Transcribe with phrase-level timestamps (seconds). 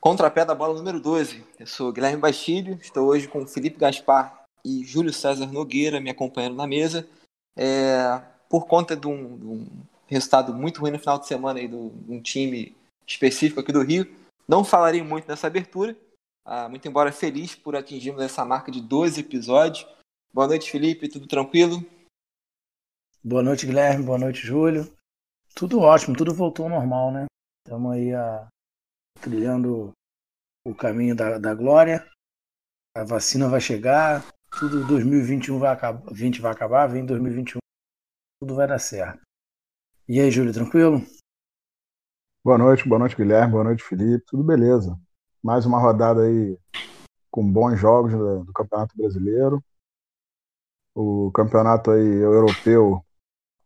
[0.00, 1.44] Contrapé da bola número 12.
[1.58, 6.56] Eu sou Guilherme Bastilho, estou hoje com Felipe Gaspar e Júlio César Nogueira me acompanhando
[6.56, 7.06] na mesa.
[7.54, 8.18] É,
[8.48, 9.66] por conta de um, de um,
[10.06, 12.74] resultado muito ruim no final de semana aí do, de um time
[13.06, 14.10] específico aqui do Rio,
[14.48, 15.94] não falarei muito nessa abertura,
[16.46, 19.86] ah, muito embora feliz por atingirmos essa marca de 12 episódios.
[20.32, 21.84] Boa noite, Felipe, tudo tranquilo?
[23.22, 24.90] Boa noite, Guilherme, boa noite, Júlio.
[25.54, 27.26] Tudo ótimo, tudo voltou ao normal, né?
[27.66, 28.48] Estamos aí a,
[29.20, 29.92] trilhando
[30.64, 32.06] o caminho da, da glória.
[32.94, 34.24] A vacina vai chegar,
[34.58, 37.58] tudo 2021 vai acabar, 20 vai acabar, vem 2021,
[38.40, 39.20] tudo vai dar certo.
[40.08, 41.00] E aí, Júlio, tranquilo?
[42.44, 44.98] Boa noite, boa noite, Guilherme, boa noite, Felipe, tudo beleza.
[45.42, 46.58] Mais uma rodada aí
[47.30, 49.62] com bons jogos do, Campeonato Brasileiro.
[50.94, 53.04] O campeonato aí europeu,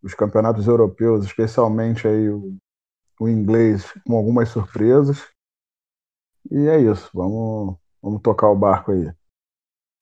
[0.02, 2.56] os campeonatos europeus, especialmente aí o,
[3.18, 5.33] o inglês, com algumas surpresas.
[6.50, 9.12] E é isso, vamos, vamos tocar o barco aí.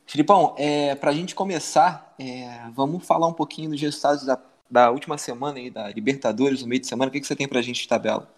[0.07, 4.39] Filipão, é, para a gente começar, é, vamos falar um pouquinho dos resultados da,
[4.71, 7.09] da última semana aí, da Libertadores, no meio de semana.
[7.09, 8.29] O que, que você tem para a gente de tabela?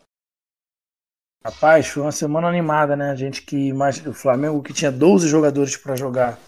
[1.45, 3.11] Rapaz, foi uma semana animada, né?
[3.11, 6.39] A gente que imagina o Flamengo que tinha 12 jogadores para jogar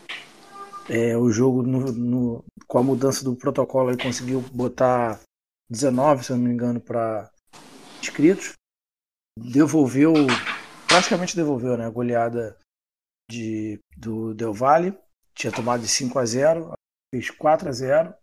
[0.88, 5.20] é, o jogo no, no, com a mudança do protocolo aí conseguiu botar
[5.68, 7.30] 19, se eu não me engano, para
[8.00, 8.52] inscritos.
[9.38, 10.14] Devolveu
[10.96, 12.56] praticamente devolveu né, a goleada
[13.30, 14.96] de, do Del Valle.
[15.34, 16.72] Tinha tomado de 5 a 0
[17.14, 18.14] fez 4 a 0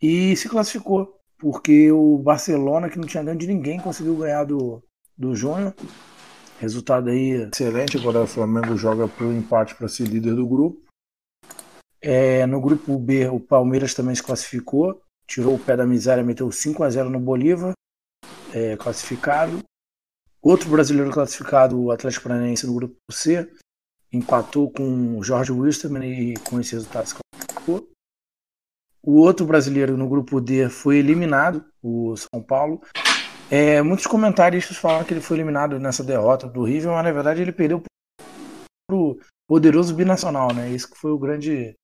[0.00, 1.18] e se classificou.
[1.38, 4.82] Porque o Barcelona, que não tinha ganho de ninguém, conseguiu ganhar do,
[5.16, 5.74] do Júnior.
[6.60, 7.96] Resultado aí excelente.
[7.96, 10.80] Agora o Flamengo joga pro empate para ser líder do grupo.
[12.00, 15.00] É, no grupo B, o Palmeiras também se classificou.
[15.26, 17.72] Tirou o pé da miséria, meteu 5 a 0 no Bolívar,
[18.52, 19.62] é, classificado.
[20.42, 23.50] Outro brasileiro classificado, o Atlético Paranaense no grupo C,
[24.12, 27.88] empatou com o Jorge Wilstermann e com esse resultado se classificou.
[29.02, 32.80] O outro brasileiro no grupo D foi eliminado, o São Paulo.
[33.50, 37.40] É, muitos comentaristas falam que ele foi eliminado nessa derrota do River, mas na verdade
[37.40, 39.18] ele perdeu para o
[39.48, 40.70] poderoso binacional, né?
[40.70, 41.74] Isso que foi o grande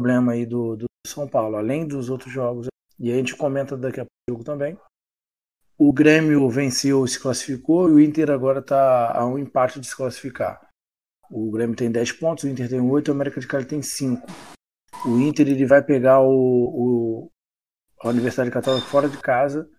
[0.00, 2.66] problema aí do, do São Paulo, além dos outros jogos.
[2.98, 4.76] E a gente comenta daqui a pouco também.
[5.82, 9.86] O Grêmio venceu e se classificou, e o Inter agora está a um empate de
[9.86, 10.60] se classificar.
[11.30, 14.26] O Grêmio tem 10 pontos, o Inter tem 8, o América de Cali tem 5.
[15.06, 17.30] O Inter ele vai pegar o, o,
[18.02, 19.70] a Universidade Católica fora de casa,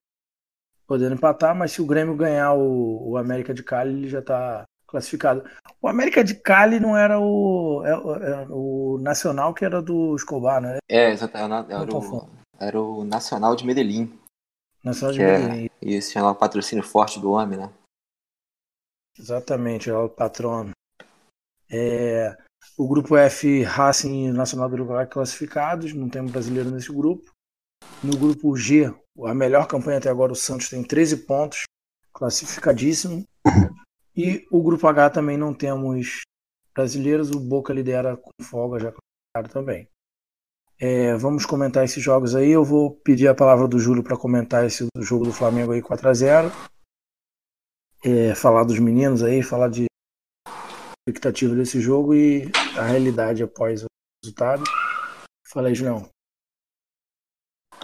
[0.88, 4.64] podendo empatar, mas se o Grêmio ganhar o, o América de Cali, ele já está
[4.88, 5.44] classificado.
[5.80, 10.60] O América de Cali não era o, é, é, o Nacional que era do Escobar,
[10.60, 10.80] né?
[10.90, 11.72] É, exatamente.
[11.72, 12.30] Era, era, o,
[12.60, 14.20] era o Nacional de Medellín.
[14.84, 15.70] Nacional de é, Medellín.
[15.82, 17.72] E esse tinha lá o patrocínio forte do homem, né?
[19.18, 20.72] Exatamente, é o patrono.
[21.70, 22.36] É,
[22.78, 27.32] o grupo F, Racing e Nacional do Uruguai classificados, não tem brasileiro nesse grupo.
[28.04, 28.94] No grupo G,
[29.26, 31.64] a melhor campanha até agora, o Santos tem 13 pontos,
[32.14, 33.24] classificadíssimo.
[34.16, 36.22] E o grupo H também não temos
[36.74, 39.91] brasileiros, o Boca lidera com folga já classificado também.
[40.84, 42.50] É, vamos comentar esses jogos aí.
[42.50, 46.10] Eu vou pedir a palavra do Júlio para comentar esse jogo do Flamengo aí 4
[46.10, 46.52] a 0
[48.04, 49.86] é, Falar dos meninos aí, falar de
[51.08, 53.86] expectativa desse jogo e a realidade após o
[54.24, 54.64] resultado.
[55.48, 56.10] Fala aí, Julião.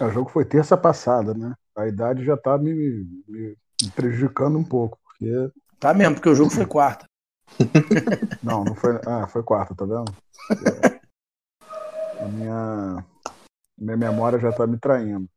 [0.00, 1.54] É, o jogo foi terça passada, né?
[1.76, 5.52] A idade já tá me, me, me prejudicando um pouco, porque.
[5.78, 7.04] Tá mesmo, porque o jogo foi quarta.
[8.42, 9.00] não, não foi.
[9.06, 10.12] Ah, foi quarta, tá vendo?
[12.20, 13.06] A minha,
[13.78, 15.28] minha memória já está me traindo.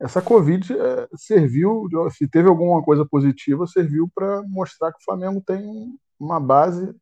[0.00, 5.42] Essa Covid é, serviu, se teve alguma coisa positiva, serviu para mostrar que o Flamengo
[5.42, 6.94] tem uma base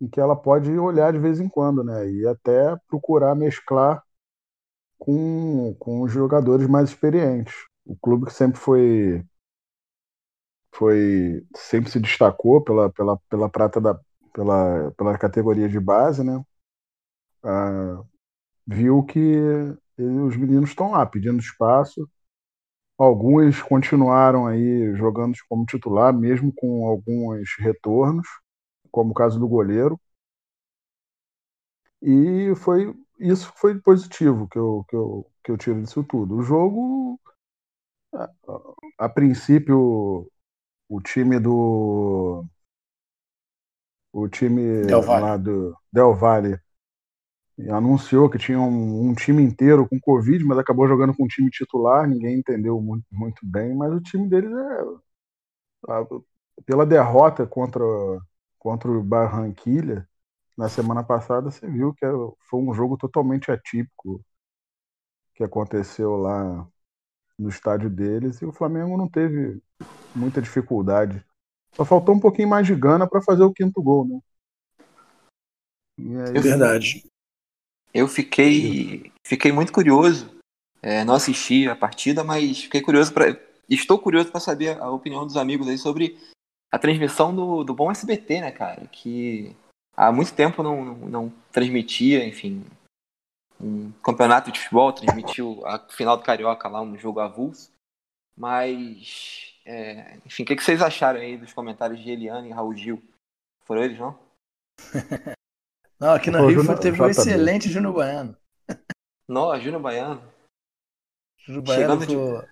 [0.00, 2.10] em que ela pode olhar de vez em quando, né?
[2.10, 4.02] E até procurar mesclar
[4.98, 7.54] com, com os jogadores mais experientes.
[7.84, 9.24] O clube que sempre foi
[10.74, 13.98] foi sempre se destacou pela, pela, pela prata da
[14.32, 16.44] pela, pela categoria de base, né?
[17.42, 18.02] Ah,
[18.66, 19.38] viu que
[19.98, 22.08] os meninos estão lá pedindo espaço.
[22.98, 28.26] Alguns continuaram aí jogando como titular, mesmo com alguns retornos,
[28.90, 30.00] como o caso do goleiro.
[32.02, 36.36] E foi isso foi positivo que eu, que eu, que eu tiro disso tudo.
[36.36, 37.18] O jogo,
[38.14, 38.30] a,
[38.98, 40.30] a princípio,
[40.88, 42.44] o time do.
[44.12, 45.22] O time Del Valle.
[45.22, 46.60] lá do Del Valle
[47.70, 51.50] anunciou que tinha um, um, time inteiro com Covid, mas acabou jogando com um time
[51.50, 54.84] titular, ninguém entendeu muito, muito bem, mas o time deles é.
[56.66, 57.82] pela derrota contra,
[58.58, 60.06] contra o Barranquilha
[60.56, 62.04] na semana passada, você viu que
[62.48, 64.22] foi um jogo totalmente atípico
[65.34, 66.66] que aconteceu lá
[67.38, 69.62] no estádio deles e o Flamengo não teve
[70.14, 71.24] muita dificuldade.
[71.72, 74.20] Só faltou um pouquinho mais de gana para fazer o quinto gol, né?
[76.30, 77.04] é verdade.
[77.92, 80.30] Eu fiquei, fiquei muito curioso.
[80.82, 85.26] É, não assisti a partida, mas fiquei curioso para, estou curioso para saber a opinião
[85.26, 86.18] dos amigos aí sobre
[86.70, 88.86] a transmissão do, do bom SBT, né, cara?
[88.86, 89.56] Que
[89.96, 92.64] há muito tempo não, não, transmitia, enfim,
[93.60, 97.70] um campeonato de futebol, transmitiu a final do Carioca lá, um jogo avulso.
[98.36, 102.76] Mas, é, enfim, o que, que, vocês acharam aí dos comentários de Eliane e Raul
[102.76, 103.02] Gil?
[103.64, 104.18] Foram eles, não?
[105.98, 108.36] não, aqui no Rio Júnior, teve um excelente Júnior Baiano.
[109.28, 110.22] Não, Júnior Baiano.
[111.38, 112.42] Júnior Baiano chegando foi...
[112.42, 112.48] de,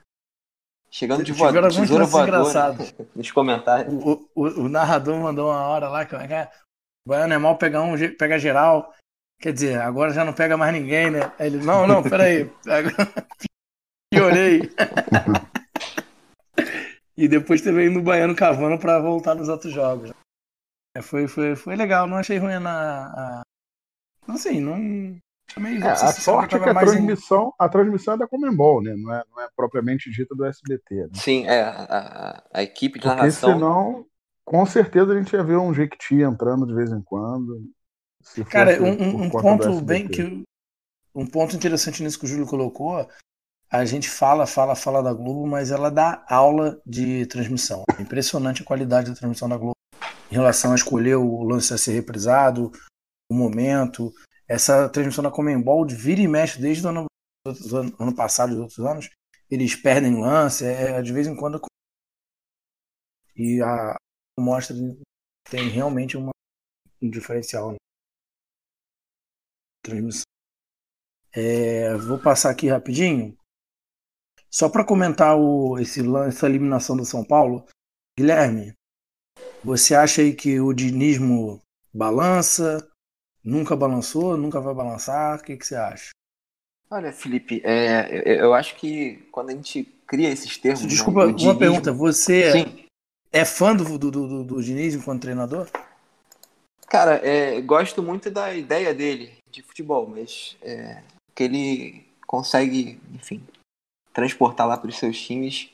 [0.91, 2.77] chegando de voador, tesoura voadora
[3.15, 3.93] nos comentários.
[3.93, 6.51] O, o, o, narrador mandou uma hora lá, é que é?
[7.07, 8.95] O Baiano é mal pegar um, pega geral.
[9.41, 11.33] Quer dizer, agora já não pega mais ninguém, né?
[11.39, 12.51] Aí ele, não, não, peraí.
[14.11, 14.71] Piorei.
[17.17, 20.13] e depois teve no Baiano cavando para voltar nos outros jogos.
[20.97, 23.07] É, foi, foi, foi legal, não achei ruim na.
[23.07, 23.43] A...
[24.29, 24.77] Não sei, não.
[24.77, 27.53] é, a sorte é que a transmissão, em...
[27.59, 28.95] a transmissão é da Comembol, né?
[28.97, 30.95] Não é, não é propriamente dita do SBT.
[30.95, 31.09] Né?
[31.15, 31.63] Sim, é.
[31.63, 33.55] A, a equipe de Porque narração.
[33.55, 34.07] Senão,
[34.45, 37.61] com certeza a gente ia ver um Jequiti entrando de vez em quando.
[38.49, 40.45] Cara, um, um ponto bem que.
[41.13, 43.09] Um ponto interessante nisso que o Júlio colocou,
[43.71, 47.85] a gente fala, fala, fala da Globo, mas ela dá aula de transmissão.
[47.97, 49.74] É impressionante a qualidade da transmissão da Globo
[50.31, 52.71] em relação a escolher o lance a ser reprisado,
[53.31, 54.13] o momento.
[54.49, 57.07] Essa transmissão da Comembol vira e mexe desde o ano,
[57.99, 59.11] ano passado e outros anos.
[59.51, 61.61] Eles perdem lance, é, de vez em quando.
[63.37, 63.97] E a
[64.39, 64.77] mostra
[65.51, 66.31] tem realmente uma,
[67.03, 67.73] um diferencial.
[67.73, 67.77] Né?
[69.85, 70.25] transmissão.
[71.33, 73.37] É, vou passar aqui rapidinho.
[74.51, 77.67] Só para comentar o, esse, essa eliminação do São Paulo,
[78.19, 78.73] Guilherme,
[79.65, 81.61] você acha aí que o dinismo
[81.93, 82.87] balança?
[83.43, 84.37] Nunca balançou?
[84.37, 85.39] Nunca vai balançar?
[85.39, 86.11] O que, que você acha?
[86.91, 90.83] Olha, Felipe, é, eu acho que quando a gente cria esses termos.
[90.83, 91.59] Né, Desculpa, uma dinismo...
[91.59, 91.93] pergunta.
[91.93, 92.85] Você Sim.
[93.33, 95.69] é fã do, do, do, do Diniz enquanto treinador?
[96.87, 101.03] Cara, é, gosto muito da ideia dele de futebol, mas é,
[101.35, 103.43] que ele consegue, enfim,
[104.13, 105.71] transportar lá para os seus times.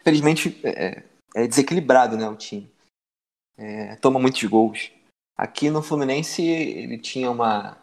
[0.00, 1.02] Infelizmente é,
[1.34, 2.68] é, desequilibrado, né, o time.
[3.58, 4.90] É, toma muitos gols.
[5.36, 7.76] Aqui no Fluminense ele tinha uma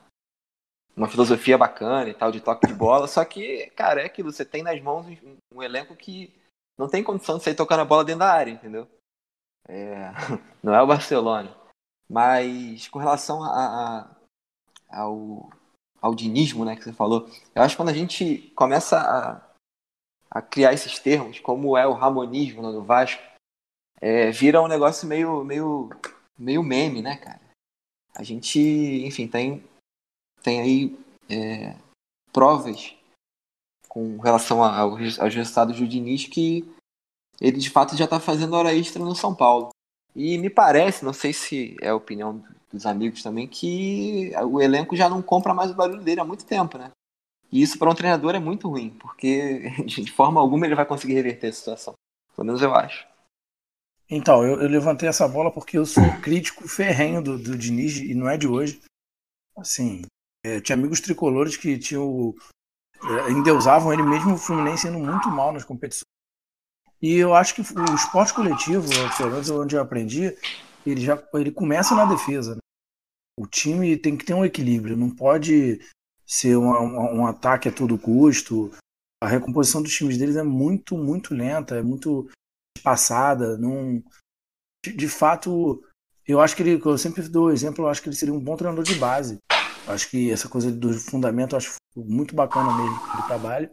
[0.95, 4.45] uma filosofia bacana e tal de toque de bola, só que, cara, é aquilo, você
[4.45, 5.07] tem nas mãos
[5.51, 6.33] um, elenco que
[6.77, 8.87] não tem condição de sair tocando a bola dentro da área, entendeu?
[9.67, 10.11] É,
[10.61, 11.55] não é o Barcelona.
[12.07, 13.49] Mas com relação a,
[14.91, 15.49] a, ao,
[15.99, 19.41] ao dinismo, né, que você falou, eu acho que quando a gente começa a,
[20.29, 23.23] a criar esses termos, como é o ramonismo no né, Vasco,
[24.03, 25.89] é, vira um negócio meio, meio,
[26.37, 27.39] meio meme, né, cara?
[28.13, 29.63] A gente, enfim, tem,
[30.41, 31.73] tem aí é,
[32.33, 32.93] provas
[33.87, 36.69] com relação aos resultados do Diniz que
[37.39, 39.69] ele de fato já está fazendo hora extra no São Paulo.
[40.13, 44.97] E me parece, não sei se é a opinião dos amigos também, que o elenco
[44.97, 46.91] já não compra mais o barulho dele há muito tempo, né?
[47.49, 51.13] E isso para um treinador é muito ruim, porque de forma alguma ele vai conseguir
[51.13, 51.93] reverter a situação.
[52.35, 53.12] Pelo menos eu acho.
[54.15, 58.13] Então, eu, eu levantei essa bola porque eu sou crítico ferrenho do, do Diniz, e
[58.13, 58.79] não é de hoje.
[59.57, 60.03] Assim,
[60.45, 62.35] é, tinha amigos tricolores que tinham.
[63.03, 66.03] É, endeusavam ele mesmo o Fluminense indo muito mal nas competições.
[67.01, 70.37] E eu acho que o esporte coletivo, pelo menos onde eu aprendi,
[70.85, 72.53] ele já ele começa na defesa.
[72.53, 72.61] Né?
[73.39, 75.81] O time tem que ter um equilíbrio, não pode
[76.25, 78.71] ser um, um, um ataque a todo custo.
[79.21, 82.29] A recomposição dos times deles é muito, muito lenta, é muito
[82.77, 83.57] espaçada.
[83.57, 84.03] Não...
[84.85, 85.81] De, fato,
[86.27, 88.57] eu acho que ele, eu sempre dou exemplo, eu acho que ele seria um bom
[88.57, 89.37] treinador de base.
[89.87, 93.69] Eu acho que essa coisa do fundamento eu acho muito bacana mesmo do trabalho.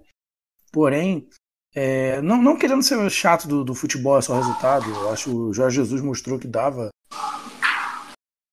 [0.73, 1.29] Porém,
[1.75, 4.89] é, não, não, querendo ser chato do, do, futebol, é só resultado.
[4.89, 6.91] Eu acho que o Jorge Jesus mostrou que dava.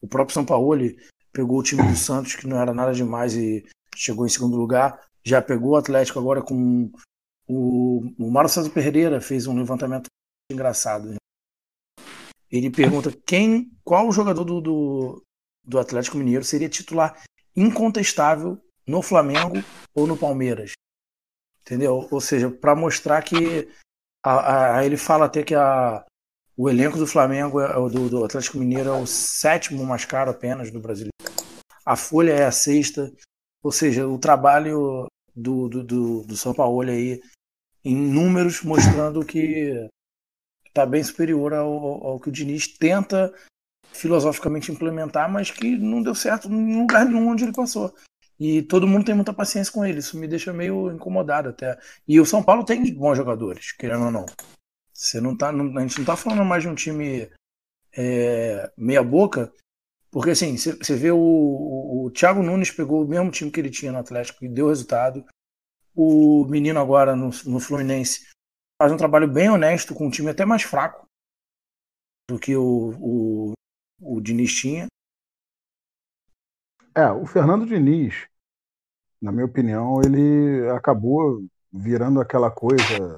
[0.01, 0.77] O próprio São Paulo
[1.31, 4.99] pegou o time do Santos, que não era nada demais, e chegou em segundo lugar.
[5.23, 6.91] Já pegou o Atlético agora com.
[7.47, 10.07] O, o Mário César Pereira fez um levantamento
[10.51, 11.15] engraçado.
[12.49, 15.23] Ele pergunta quem, qual jogador do, do,
[15.63, 17.21] do Atlético Mineiro seria titular
[17.55, 19.55] incontestável no Flamengo
[19.93, 20.71] ou no Palmeiras.
[21.61, 22.07] Entendeu?
[22.09, 23.67] Ou seja, para mostrar que.
[24.23, 26.05] A, a, ele fala até que a,
[26.57, 30.71] O elenco do Flamengo, é, do, do Atlético Mineiro, é o sétimo mais caro apenas
[30.71, 31.09] do Brasil.
[31.85, 33.11] A folha é a sexta.
[33.61, 37.21] Ou seja, o trabalho do, do, do, do São Paulo aí
[37.83, 39.87] em números mostrando que
[40.77, 43.33] está bem superior ao, ao que o Diniz tenta
[43.91, 47.93] filosoficamente implementar, mas que não deu certo em lugar nenhum onde ele passou.
[48.39, 49.99] E todo mundo tem muita paciência com ele.
[49.99, 51.77] Isso me deixa meio incomodado até.
[52.07, 54.25] E o São Paulo tem bons jogadores, querendo ou não.
[54.93, 57.29] Você não tá, não, a gente não tá falando mais de um time
[57.95, 59.51] é, meia boca,
[60.11, 63.69] porque assim, você vê o, o, o, Thiago Nunes pegou o mesmo time que ele
[63.69, 65.25] tinha no Atlético e deu resultado.
[65.95, 68.27] O menino agora no, no Fluminense
[68.77, 71.07] faz um trabalho bem honesto com um time até mais fraco
[72.29, 73.53] do que o, o,
[74.01, 74.87] o Diniz tinha.
[76.95, 78.27] É, o Fernando Diniz,
[79.21, 83.17] na minha opinião, ele acabou virando aquela coisa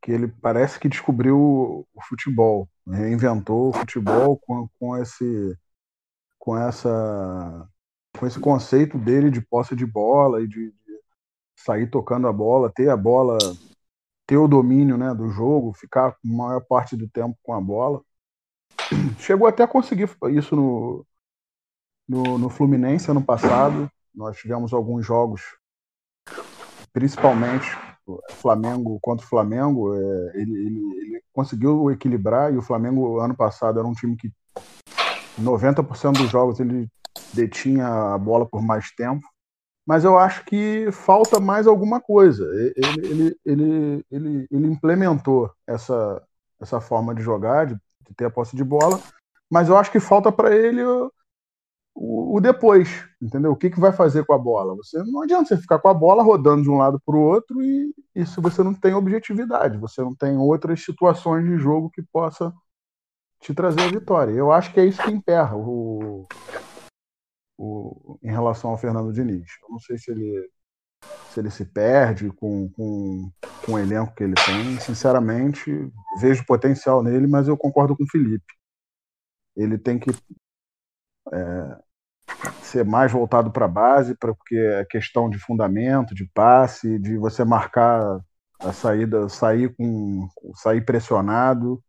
[0.00, 5.58] que ele parece que descobriu o futebol, reinventou o futebol com, com esse
[6.38, 7.68] com essa
[8.18, 11.00] com esse conceito dele de posse de bola e de, de,
[11.58, 13.38] sair tocando a bola, ter a bola,
[14.26, 18.02] ter o domínio né, do jogo, ficar a maior parte do tempo com a bola.
[19.18, 21.06] Chegou até a conseguir isso no,
[22.08, 23.90] no, no Fluminense ano passado.
[24.14, 25.42] Nós tivemos alguns jogos,
[26.92, 27.66] principalmente
[28.30, 33.78] Flamengo contra o Flamengo, é, ele, ele, ele, conseguiu equilibrar e o Flamengo ano passado
[33.78, 34.30] era um time que
[35.40, 36.88] 90% dos jogos ele
[37.32, 39.26] detinha a bola por mais tempo.
[39.86, 42.44] Mas eu acho que falta mais alguma coisa.
[42.76, 46.22] Ele, ele, ele, ele, implementou essa,
[46.60, 47.76] essa forma de jogar, de,
[48.16, 49.00] ter a posse de bola,
[49.50, 51.10] mas eu acho que falta para ele o,
[51.94, 52.88] o, depois,
[53.20, 53.52] entendeu?
[53.52, 54.74] O que, que vai fazer com a bola?
[54.76, 57.62] Você não adianta você ficar com a bola rodando de um lado para o outro
[57.62, 62.52] e isso você não tem objetividade, você não tem outras situações de jogo que possa
[63.40, 64.32] te trazer a vitória.
[64.32, 66.26] Eu acho que é isso que emperra o,
[67.56, 69.46] o, em relação ao Fernando Diniz.
[69.62, 70.50] Eu não sei se ele
[71.30, 73.30] se ele se perde com, com,
[73.64, 74.78] com o elenco que ele tem.
[74.80, 75.70] Sinceramente,
[76.18, 78.54] vejo potencial nele, mas eu concordo com o Felipe.
[79.56, 80.10] Ele tem que
[81.32, 81.78] é,
[82.62, 87.44] ser mais voltado para a base, porque é questão de fundamento, de passe, de você
[87.44, 88.20] marcar
[88.60, 91.82] a saída, sair com sair pressionado.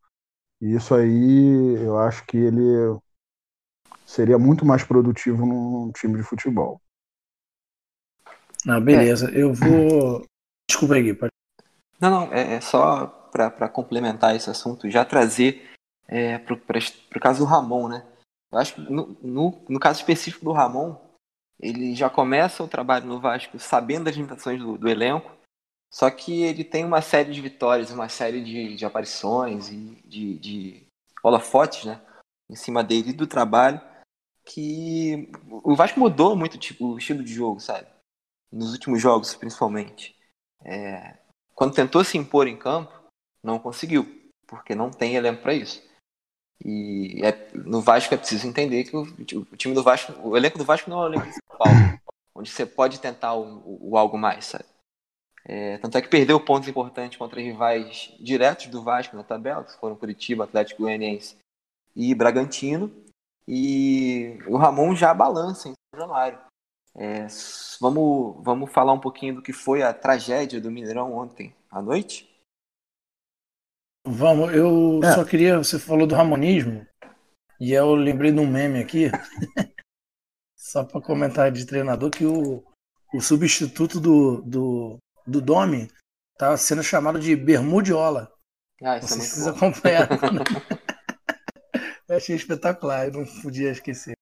[0.61, 2.99] E isso aí eu acho que ele
[4.05, 6.79] seria muito mais produtivo num time de futebol.
[8.65, 9.29] Não, beleza.
[9.31, 9.41] É.
[9.41, 10.25] Eu vou.
[10.69, 11.31] Desculpa aí, pode.
[11.99, 15.69] Não, não, é, é só para complementar esse assunto, já trazer
[16.07, 18.05] é, para o caso do Ramon, né?
[18.51, 20.95] Eu acho que no, no, no, caso específico do Ramon,
[21.59, 25.35] ele já começa o trabalho no Vasco sabendo das limitações do, do elenco,
[25.93, 30.39] só que ele tem uma série de vitórias, uma série de, de aparições e de,
[30.39, 30.87] de
[31.23, 32.01] holofotes, né?
[32.49, 33.81] Em cima dele do trabalho,
[34.45, 35.29] que
[35.63, 37.87] o Vasco mudou muito tipo, o estilo de jogo, sabe?
[38.51, 40.15] Nos últimos jogos, principalmente.
[40.63, 41.17] É,
[41.53, 42.93] quando tentou se impor em campo,
[43.43, 44.05] não conseguiu,
[44.47, 45.83] porque não tem elenco para isso.
[46.63, 50.57] E é, no Vasco é preciso entender que o, o, time do Vasco, o elenco
[50.57, 51.67] do Vasco não é o elenco principal,
[52.33, 54.65] onde você pode tentar o, o algo mais, sabe?
[55.47, 59.79] É, tanto é que perdeu pontos importantes contra rivais diretos do Vasco na tabela, que
[59.79, 61.37] foram Curitiba, Atlético Goianiense
[61.95, 62.91] e Bragantino.
[63.47, 66.39] E o Ramon já balança em São Januário.
[66.97, 67.27] É,
[67.79, 72.29] vamos, vamos falar um pouquinho do que foi a tragédia do Mineirão ontem à noite?
[74.07, 75.13] Vamos, eu é.
[75.13, 75.57] só queria.
[75.57, 76.87] Você falou do Ramonismo,
[77.59, 79.09] e eu lembrei de um meme aqui,
[80.55, 82.63] só para comentar de treinador, que o,
[83.13, 85.89] o substituto do, do, do Domi
[86.37, 88.31] tá sendo chamado de Bermudiola.
[88.83, 90.17] Ah, isso Não sei é vocês acompanharam.
[92.07, 94.13] eu achei espetacular, eu não podia esquecer.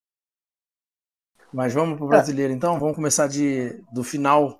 [1.53, 2.79] Mas vamos pro brasileiro então?
[2.79, 4.59] Vamos começar de, do final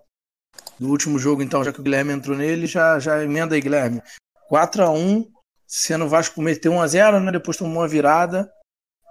[0.80, 4.02] do último jogo, então, já que o Guilherme entrou nele, já, já emenda aí, Guilherme.
[4.48, 5.32] 4 a 1
[5.68, 7.32] sendo o Vasco meteu 1 a 0 né?
[7.32, 8.52] Depois tomou uma virada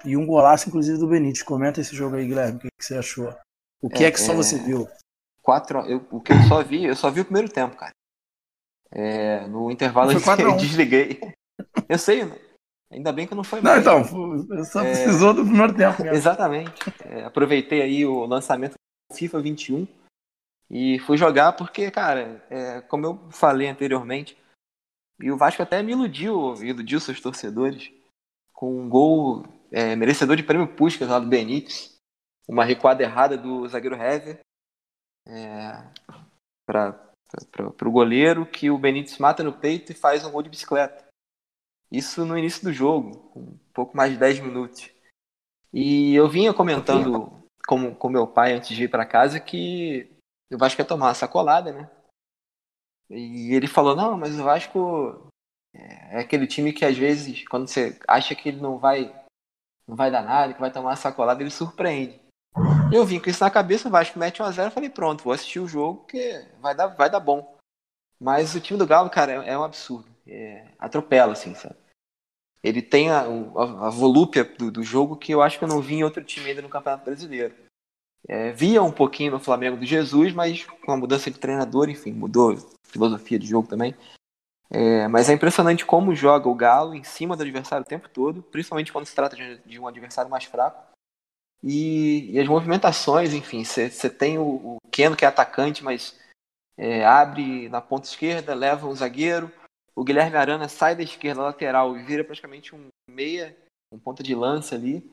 [0.05, 1.43] e um golaço, inclusive, do Benítez.
[1.43, 2.59] Comenta esse jogo aí, Guilherme.
[2.59, 3.35] O que, que você achou?
[3.81, 4.37] O que é, é que só é...
[4.37, 4.89] você viu?
[5.43, 7.91] Quatro, eu, o que eu só vi, eu só vi o primeiro tempo, cara.
[8.93, 10.21] É, no intervalo eu
[10.57, 11.19] desliguei.
[11.89, 12.39] Eu sei, né?
[12.93, 13.85] Ainda bem que não foi mais.
[13.85, 14.91] Não, então, só é...
[14.91, 16.03] precisou do primeiro tempo.
[16.03, 16.15] Mesmo.
[16.17, 16.73] Exatamente.
[17.05, 19.89] É, aproveitei aí o lançamento do FIFA 21
[20.71, 24.37] e fui jogar porque, cara, é, como eu falei anteriormente,
[25.21, 27.93] e o Vasco até me iludiu, iludiu seus torcedores,
[28.53, 31.93] com um gol é, merecedor de prêmio Puskas lá do Benítez.
[32.49, 34.41] Uma recuada errada do zagueiro Hever
[35.27, 35.85] é,
[36.67, 37.09] para
[37.87, 41.02] o goleiro, que o Benítez mata no peito e faz um gol de bicicleta.
[41.93, 44.89] Isso no início do jogo, um pouco mais de 10 minutos.
[45.71, 50.11] E eu vinha comentando com, com meu pai antes de ir para casa que
[50.51, 51.91] o Vasco ia tomar uma sacolada, né?
[53.11, 55.29] E ele falou: não, mas o Vasco
[55.75, 59.15] é aquele time que às vezes, quando você acha que ele não vai,
[59.87, 62.21] não vai dar nada, que vai tomar uma sacolada, ele surpreende.
[62.91, 65.69] Eu vim com isso na cabeça, o Vasco mete 1x0, falei, pronto, vou assistir o
[65.69, 67.57] jogo que vai dar, vai dar bom.
[68.21, 70.09] Mas o time do Galo, cara, é, é um absurdo.
[70.27, 71.82] É, atropela, assim, sabe?
[72.63, 75.81] Ele tem a, a, a volúpia do, do, jogo que eu acho que eu não
[75.81, 77.55] vi em outro time ainda no Campeonato Brasileiro.
[78.29, 82.13] É, via um pouquinho no Flamengo do Jesus, mas com a mudança de treinador, enfim,
[82.13, 83.97] mudou filosofia de jogo também.
[84.71, 88.43] É, mas é impressionante como joga o Galo em cima do adversário o tempo todo,
[88.43, 90.93] principalmente quando se trata de, de um adversário mais fraco.
[91.63, 96.19] E, e as movimentações, enfim, você tem o, o, Keno que é atacante, mas
[96.77, 99.51] é, abre na ponta esquerda, leva um zagueiro.
[99.95, 103.57] O Guilherme Arana sai da esquerda lateral e vira praticamente um meia,
[103.93, 105.11] um ponta de lança ali.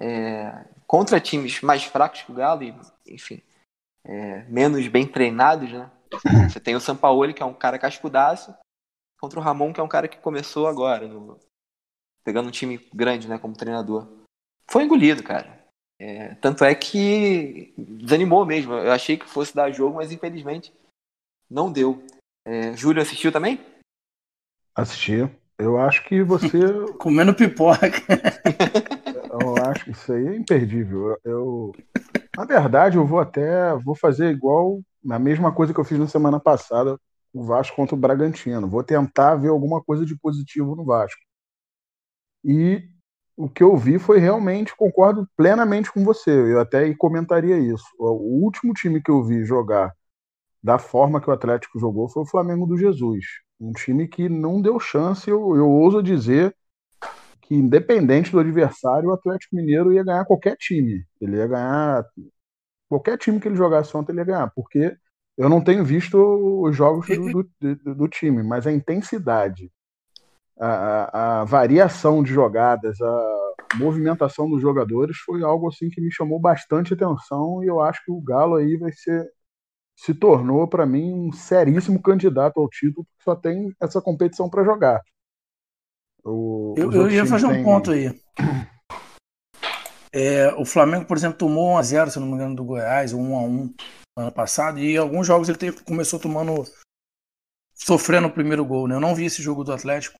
[0.00, 2.74] É, contra times mais fracos que o Galo, e,
[3.06, 3.42] enfim,
[4.04, 5.90] é, menos bem treinados, né?
[6.48, 8.54] Você tem o Sampaoli, que é um cara cascudaço,
[9.20, 11.38] contra o Ramon, que é um cara que começou agora, no,
[12.24, 14.06] pegando um time grande, né, como treinador.
[14.70, 15.58] Foi engolido, cara.
[16.00, 18.74] É, tanto é que desanimou mesmo.
[18.74, 20.72] Eu achei que fosse dar jogo, mas infelizmente
[21.50, 22.04] não deu.
[22.46, 23.60] É, Júlio assistiu também?
[24.78, 25.28] Assisti.
[25.58, 26.56] Eu acho que você.
[27.00, 27.80] Comendo pipoca.
[29.42, 31.18] eu acho que isso aí é imperdível.
[31.24, 31.72] Eu,
[32.36, 34.80] na verdade, eu vou até vou fazer igual
[35.10, 36.96] a mesma coisa que eu fiz na semana passada,
[37.32, 38.68] o Vasco contra o Bragantino.
[38.68, 41.20] Vou tentar ver alguma coisa de positivo no Vasco.
[42.44, 42.88] E
[43.36, 47.84] o que eu vi foi realmente, concordo plenamente com você, eu até comentaria isso.
[47.98, 49.92] O último time que eu vi jogar
[50.62, 53.24] da forma que o Atlético jogou foi o Flamengo do Jesus.
[53.60, 56.54] Um time que não deu chance, eu, eu ouso dizer
[57.42, 61.04] que, independente do adversário, o Atlético Mineiro ia ganhar qualquer time.
[61.20, 62.04] Ele ia ganhar.
[62.88, 64.96] Qualquer time que ele jogasse ontem, ele ia ganhar, porque
[65.36, 66.18] eu não tenho visto
[66.62, 69.70] os jogos do, do, do time, mas a intensidade,
[70.58, 76.40] a, a, variação de jogadas, a movimentação dos jogadores foi algo assim que me chamou
[76.40, 79.30] bastante atenção e eu acho que o Galo aí vai ser
[79.98, 84.62] se tornou para mim um seríssimo candidato ao título porque só tem essa competição para
[84.62, 85.02] jogar.
[86.24, 87.64] O, eu, eu ia fazer um tem...
[87.64, 88.16] ponto aí.
[90.12, 93.12] É, o Flamengo, por exemplo, tomou 1 a 0 se não me engano, do Goiás,
[93.12, 93.74] 1 a 1
[94.16, 96.64] ano passado, e alguns jogos ele começou tomando
[97.74, 98.94] sofrendo o primeiro gol, né?
[98.94, 100.16] Eu não vi esse jogo do Atlético,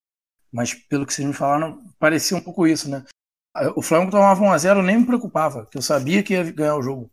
[0.53, 3.05] mas pelo que vocês me falaram, parecia um pouco isso, né?
[3.75, 7.11] O Flamengo tomava 1x0, nem me preocupava, porque eu sabia que ia ganhar o jogo.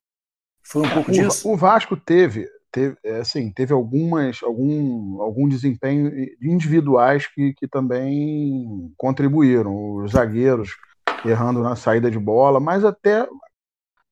[0.62, 1.50] Foi um pouco o, disso?
[1.50, 6.12] O Vasco teve, teve, é, assim, teve algumas, algum, algum desempenho
[6.42, 9.96] individuais que, que também contribuíram.
[9.96, 10.76] Os zagueiros
[11.24, 13.26] errando na saída de bola, mas até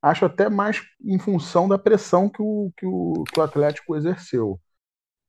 [0.02, 4.58] acho até mais em função da pressão que o, que o, que o Atlético exerceu.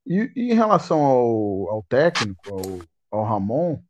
[0.07, 2.41] E, e em relação ao, ao técnico,
[3.11, 3.81] ao, ao Ramon,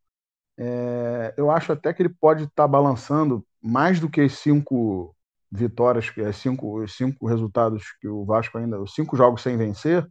[0.56, 5.14] é, eu acho até que ele pode estar tá balançando mais do que cinco
[5.54, 9.56] vitórias, que as cinco, os cinco resultados que o Vasco ainda, os cinco jogos sem
[9.56, 10.06] vencer.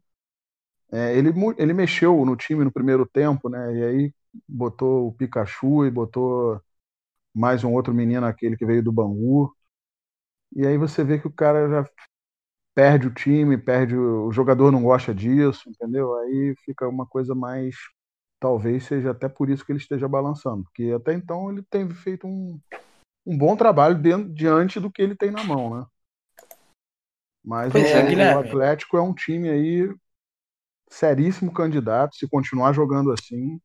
[0.91, 3.75] É, ele, ele mexeu no time no primeiro tempo, né?
[3.75, 4.13] E aí
[4.47, 6.61] botou o Pikachu e botou
[7.33, 9.53] mais um outro menino, aquele que veio do Bangu.
[10.55, 11.89] E aí você vê que o cara já
[12.75, 16.15] perde o time, perde o, o jogador não gosta disso, entendeu?
[16.19, 17.75] Aí fica uma coisa mais
[18.39, 22.27] talvez seja até por isso que ele esteja balançando, porque até então ele tem feito
[22.27, 22.59] um,
[23.25, 25.85] um bom trabalho dentro, diante do que ele tem na mão, né?
[27.43, 29.93] Mas o, é, o, Atlético é um time aí
[30.89, 33.59] seríssimo candidato, se continuar jogando assim.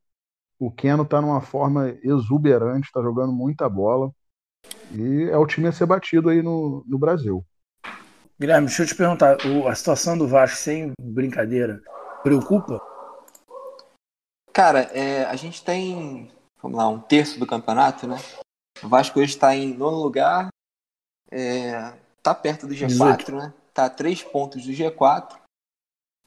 [0.58, 4.10] O Keno tá numa forma exuberante, tá jogando muita bola.
[4.92, 7.44] E é o time a ser batido aí no, no Brasil.
[8.40, 11.80] Guilherme, deixa eu te perguntar, o, a situação do Vasco, sem brincadeira,
[12.22, 12.80] preocupa?
[14.52, 18.16] Cara, é, a gente tem, vamos lá, um terço do campeonato, né?
[18.82, 20.48] O Vasco hoje está em nono lugar,
[21.30, 23.54] é, tá perto do G4, né?
[23.74, 25.38] Tá a três pontos do G4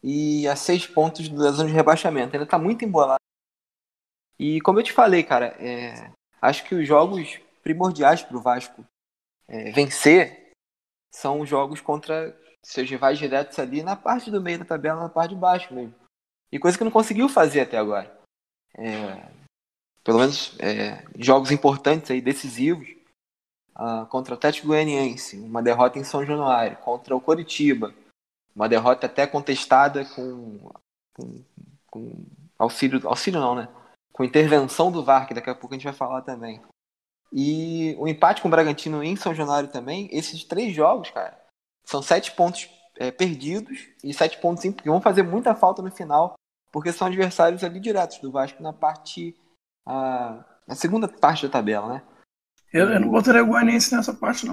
[0.04, 2.36] e a seis pontos da zona de rebaixamento.
[2.36, 3.20] Ainda tá muito embolado.
[4.40, 6.12] E como eu te falei, cara, é,
[6.42, 8.84] acho que os jogos primordiais para o Vasco
[9.48, 10.52] é, vencer
[11.14, 15.10] são os jogos contra seus rivais diretos ali na parte do meio da tabela, na
[15.10, 15.94] parte de baixo mesmo.
[16.52, 18.22] E coisa que não conseguiu fazer até agora
[18.78, 19.32] é,
[20.04, 22.88] pelo menos é, jogos importantes aí, decisivos,
[23.76, 27.94] uh, contra o Atlético Goianiense, uma derrota em São Januário, contra o Coritiba,
[28.56, 30.72] uma derrota até contestada com,
[31.14, 31.44] com,
[31.90, 32.26] com
[32.58, 33.68] auxílio, auxílio não, né?
[34.12, 36.62] com intervenção do VAR, que daqui a pouco a gente vai falar também.
[37.32, 41.40] E o empate com o Bragantino em São Januário também, esses três jogos, cara,
[41.86, 46.36] são sete pontos é, perdidos e sete pontos que vão fazer muita falta no final,
[46.72, 49.36] porque são adversários ali diretos do Vasco na parte.
[49.86, 52.04] A, a segunda parte da tabela, né?
[52.74, 54.52] Eu, eu não botaria o Guanense nessa parte, não.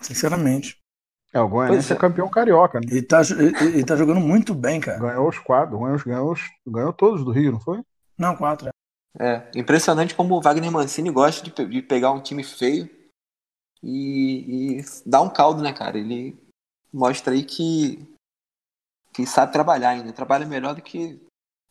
[0.00, 0.78] Sinceramente.
[1.34, 1.96] É, o Goianiense é.
[1.96, 2.86] é campeão carioca, né?
[2.88, 5.00] Ele tá, ele, ele tá jogando muito bem, cara.
[5.00, 7.82] Ganhou os quatro, ganhou, ganhou, ganhou todos do Rio, não foi?
[8.16, 8.68] Não, quatro.
[9.18, 12.88] É, é impressionante como o Wagner Mancini gosta de, de pegar um time feio
[13.82, 15.98] e, e dar um caldo, né, cara?
[15.98, 16.38] Ele
[16.92, 18.14] mostra aí que,
[19.12, 20.12] que sabe trabalhar ainda.
[20.12, 21.20] Trabalha melhor do que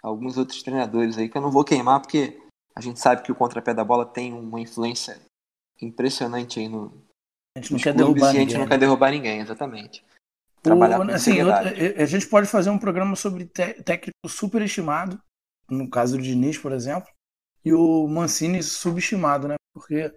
[0.03, 2.39] alguns outros treinadores aí, que eu não vou queimar, porque
[2.75, 5.19] a gente sabe que o contrapé da bola tem uma influência
[5.81, 6.91] impressionante aí no,
[7.55, 8.41] a gente não quer derrubar ninguém.
[8.41, 10.03] A gente não quer derrubar ninguém, exatamente.
[10.61, 15.21] Trabalhar o, assim, a gente pode fazer um programa sobre técnico superestimado,
[15.69, 17.09] no caso do Diniz, por exemplo,
[17.63, 19.55] e o Mancini subestimado, né?
[19.73, 20.11] Porque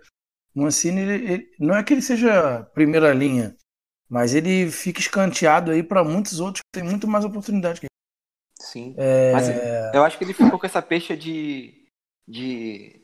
[0.54, 3.56] o Mancini, ele, ele, não é que ele seja primeira linha,
[4.08, 7.95] mas ele fica escanteado aí para muitos outros que têm muito mais oportunidade que ele.
[8.66, 8.94] Sim.
[8.98, 9.32] É...
[9.32, 9.48] Mas
[9.94, 11.88] eu acho que ele ficou com essa peixe de,
[12.26, 13.00] de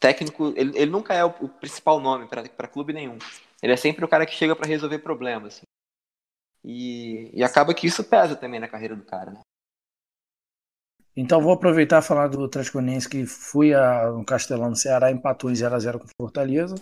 [0.00, 0.54] técnico.
[0.56, 3.18] Ele, ele nunca é o, o principal nome para clube nenhum.
[3.62, 5.56] Ele é sempre o cara que chega para resolver problemas.
[5.56, 5.66] Assim.
[6.64, 9.40] E, e acaba que isso pesa também na carreira do cara, né?
[11.14, 12.78] Então vou aproveitar e falar do Atlético
[13.10, 16.74] que fui a, no Castelão no Ceará, empatou em 0x0 com Fortaleza.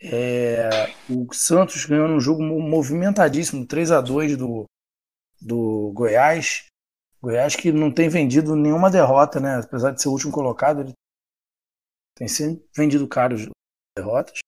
[0.00, 4.66] É, o Santos ganhou num jogo movimentadíssimo, 3 a 2 do,
[5.40, 6.66] do Goiás.
[7.24, 9.56] Goiás que não tem vendido nenhuma derrota, né?
[9.56, 10.92] Apesar de ser o último colocado, ele
[12.14, 13.48] tem sempre vendido caros
[13.96, 14.40] derrotas.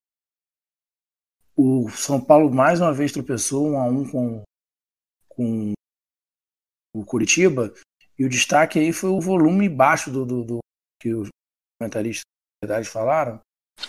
[1.57, 4.43] O São Paulo mais uma vez tropeçou um a um com,
[5.27, 5.73] com
[6.95, 7.73] o Curitiba.
[8.19, 10.59] E o destaque aí foi o volume baixo do, do, do
[11.01, 11.31] que os
[11.81, 12.25] comentaristas
[12.63, 13.41] verdade falaram.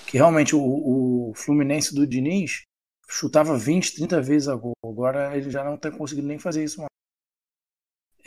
[0.09, 2.61] Que realmente o, o Fluminense do Diniz
[3.09, 4.73] chutava 20, 30 vezes a gol.
[4.81, 6.96] Agora ele já não está conseguindo nem fazer isso mais.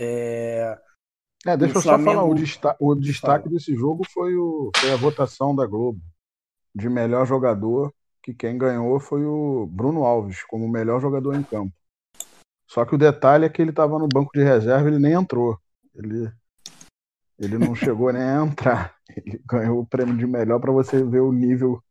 [0.01, 0.79] É,
[1.47, 2.11] é deixa eu Flamengo...
[2.11, 3.57] só falar, o, desta o destaque Fala.
[3.57, 6.01] desse jogo foi, o, foi a votação da Globo
[6.75, 11.43] de melhor jogador que quem ganhou foi o Bruno Alves, como o melhor jogador em
[11.43, 11.73] campo.
[12.67, 15.59] Só que o detalhe é que ele estava no banco de reserva ele nem entrou.
[15.95, 16.31] Ele,
[17.39, 18.95] ele não chegou nem a entrar.
[19.17, 21.83] Ele ganhou o prêmio de melhor para você ver o nível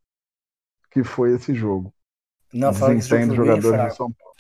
[0.90, 1.94] que foi esse jogo.
[2.54, 4.36] Não, Desempenho dos jogadores de São Paulo.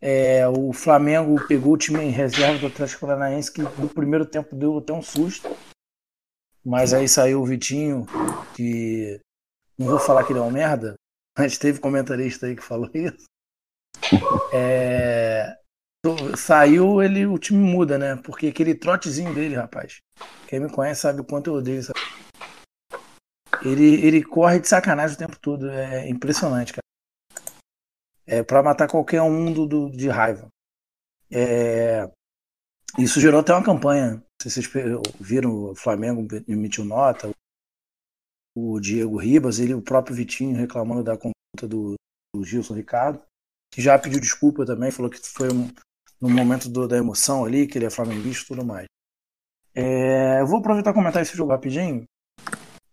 [0.00, 4.54] É, o Flamengo pegou o time em reserva do Atlético Paranaense que no primeiro tempo
[4.54, 5.48] deu até um susto.
[6.64, 8.06] Mas aí saiu o Vitinho,
[8.54, 9.20] que
[9.78, 10.94] não vou falar que ele é um merda,
[11.36, 13.24] mas teve comentarista aí que falou isso.
[14.52, 15.56] É,
[16.36, 18.16] saiu, ele, o time muda, né?
[18.16, 20.00] Porque aquele trotezinho dele, rapaz.
[20.46, 21.92] Quem me conhece sabe o quanto eu odeio isso.
[23.62, 25.70] Ele, ele corre de sacanagem o tempo todo.
[25.70, 26.87] É impressionante, cara.
[28.30, 30.48] É pra matar qualquer um do, do de raiva.
[31.30, 32.08] É,
[32.98, 34.22] isso gerou até uma campanha.
[34.40, 34.70] Se vocês
[35.18, 37.30] viram, o Flamengo emitiu nota,
[38.54, 41.94] o Diego Ribas, ele o próprio Vitinho reclamando da conduta do,
[42.34, 43.22] do Gilson Ricardo,
[43.72, 45.72] que já pediu desculpa também, falou que foi um,
[46.20, 48.86] no momento do, da emoção ali, que ele é flamenguista e tudo mais.
[49.74, 52.04] É, eu vou aproveitar e comentar esse jogo rapidinho.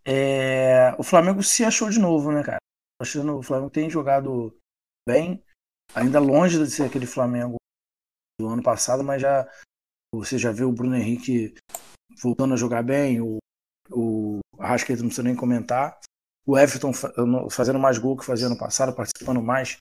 [0.05, 2.59] É, o Flamengo se achou de novo, né, cara?
[3.01, 4.55] Achando, o Flamengo tem jogado
[5.07, 5.43] bem,
[5.93, 7.55] ainda longe de ser aquele Flamengo
[8.39, 9.47] do ano passado, mas já
[10.13, 11.55] você já viu o Bruno Henrique
[12.21, 13.37] voltando a jogar bem, o
[13.91, 15.99] o Arrascaeta não precisa nem comentar.
[16.45, 16.91] O Everton
[17.49, 19.77] fazendo mais gol que fazia no passado, participando mais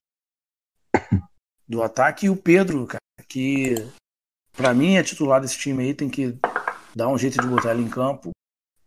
[1.68, 2.26] do ataque.
[2.26, 3.74] E o Pedro, cara, que
[4.52, 6.38] para mim é titular desse time aí, tem que
[6.94, 8.30] dar um jeito de botar ele em campo.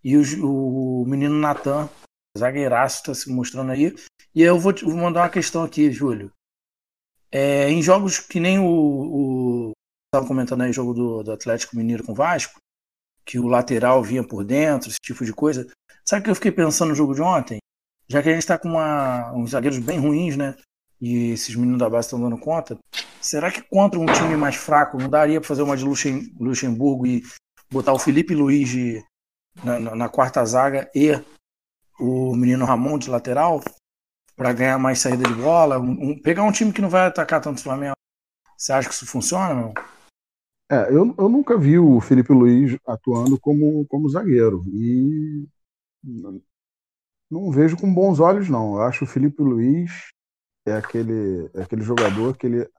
[0.03, 1.89] E o, o menino Natan,
[2.37, 3.93] zagueiraço, está se mostrando aí.
[4.33, 6.31] E eu vou, vou mandar uma questão aqui, Júlio.
[7.31, 9.71] É, em jogos que nem o.
[10.07, 12.59] Estava comentando aí o jogo do, do Atlético Mineiro com o Vasco,
[13.25, 15.67] que o lateral vinha por dentro, esse tipo de coisa.
[16.05, 17.59] Sabe o que eu fiquei pensando no jogo de ontem?
[18.07, 20.55] Já que a gente está com uma, uns zagueiros bem ruins, né?
[21.01, 22.77] E esses meninos da base estão dando conta.
[23.21, 27.23] Será que contra um time mais fraco não daria para fazer uma de Luxemburgo e
[27.69, 29.03] botar o Felipe Luiz de,
[29.63, 31.11] na, na, quarta zaga e
[31.99, 33.61] o menino Ramon de lateral
[34.35, 35.79] para ganhar mais saída de bola?
[35.79, 37.95] Um, pegar um time que não vai atacar tanto o Flamengo.
[38.57, 39.53] Você acha que isso funciona?
[39.53, 39.73] Não?
[40.69, 44.63] É, eu, eu nunca vi o Felipe Luiz atuando como, como zagueiro.
[44.67, 45.47] E
[47.29, 48.75] não vejo com bons olhos, não.
[48.75, 50.09] Eu acho o Felipe Luiz
[50.65, 52.69] é aquele, é aquele jogador que ele,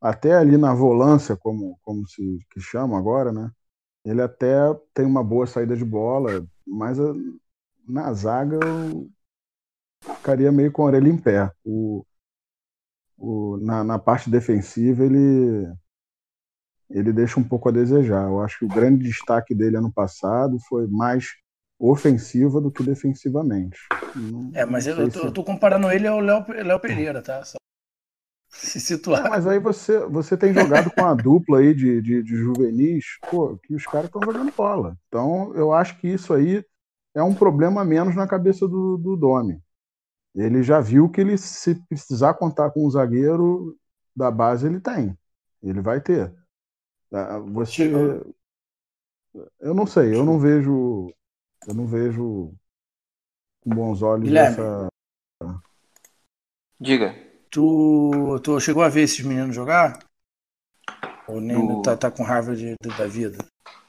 [0.00, 3.50] até ali na volância, como, como se que chama agora, né?
[4.04, 4.56] ele até
[4.94, 7.12] tem uma boa saída de bola, mas a,
[7.88, 9.08] na zaga eu
[10.16, 11.50] ficaria meio com a orelha em pé.
[11.64, 12.04] O,
[13.16, 15.72] o, na, na parte defensiva ele
[16.90, 18.28] ele deixa um pouco a desejar.
[18.28, 21.26] Eu acho que o grande destaque dele ano passado foi mais
[21.78, 23.78] ofensiva do que defensivamente.
[24.16, 25.26] Não, é, mas eu, tô, se...
[25.26, 27.44] eu, tô, comparando ele ao Léo Pereira, tá?
[27.44, 27.58] Só
[28.50, 29.26] se situar.
[29.26, 33.04] É, mas aí você, você tem jogado com a dupla aí de, de, de juvenis,
[33.30, 34.96] pô, que os caras estão jogando bola.
[35.06, 36.64] Então, eu acho que isso aí
[37.18, 39.60] é um problema menos na cabeça do, do Domi.
[40.34, 43.76] Ele já viu que ele, se precisar contar com um zagueiro
[44.14, 45.18] da base, ele tem.
[45.60, 46.32] Ele vai ter.
[47.12, 47.90] Ah, você.
[49.58, 51.12] Eu não sei, eu não vejo.
[51.66, 52.54] Eu não vejo
[53.62, 54.56] com bons olhos Guilherme.
[54.56, 54.88] essa.
[56.80, 57.14] Diga.
[57.50, 59.98] Tu, tu chegou a ver esses meninos jogar?
[61.26, 61.82] Ou nem do...
[61.82, 63.38] tá, tá com raiva de, de, da vida?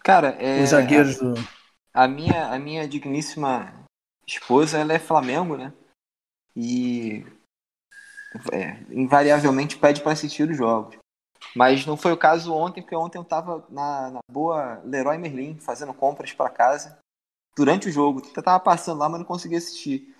[0.04, 0.63] Cara, é.
[0.63, 1.36] Os zagueiros do.
[1.99, 3.73] A minha, a minha digníssima
[4.25, 5.73] esposa, ela é Flamengo, né?
[6.55, 7.25] E.
[8.53, 10.95] É, invariavelmente pede para assistir os jogos.
[11.53, 15.59] Mas não foi o caso ontem, porque ontem eu estava na, na, boa Leroy Merlin,
[15.59, 16.97] fazendo compras para casa
[17.53, 18.21] durante o jogo.
[18.33, 20.15] Eu tava passando lá, mas não consegui assistir.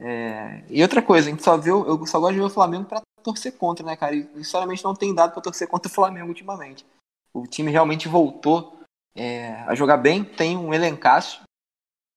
[0.00, 0.64] É...
[0.68, 3.02] E outra coisa, a gente só viu, eu só gosto de ver o Flamengo para
[3.22, 4.16] torcer contra, né, cara?
[4.16, 6.84] E sinceramente não tem dado para torcer contra o Flamengo ultimamente.
[7.32, 8.79] O time realmente voltou
[9.14, 11.42] é, a jogar bem, tem um elencaço.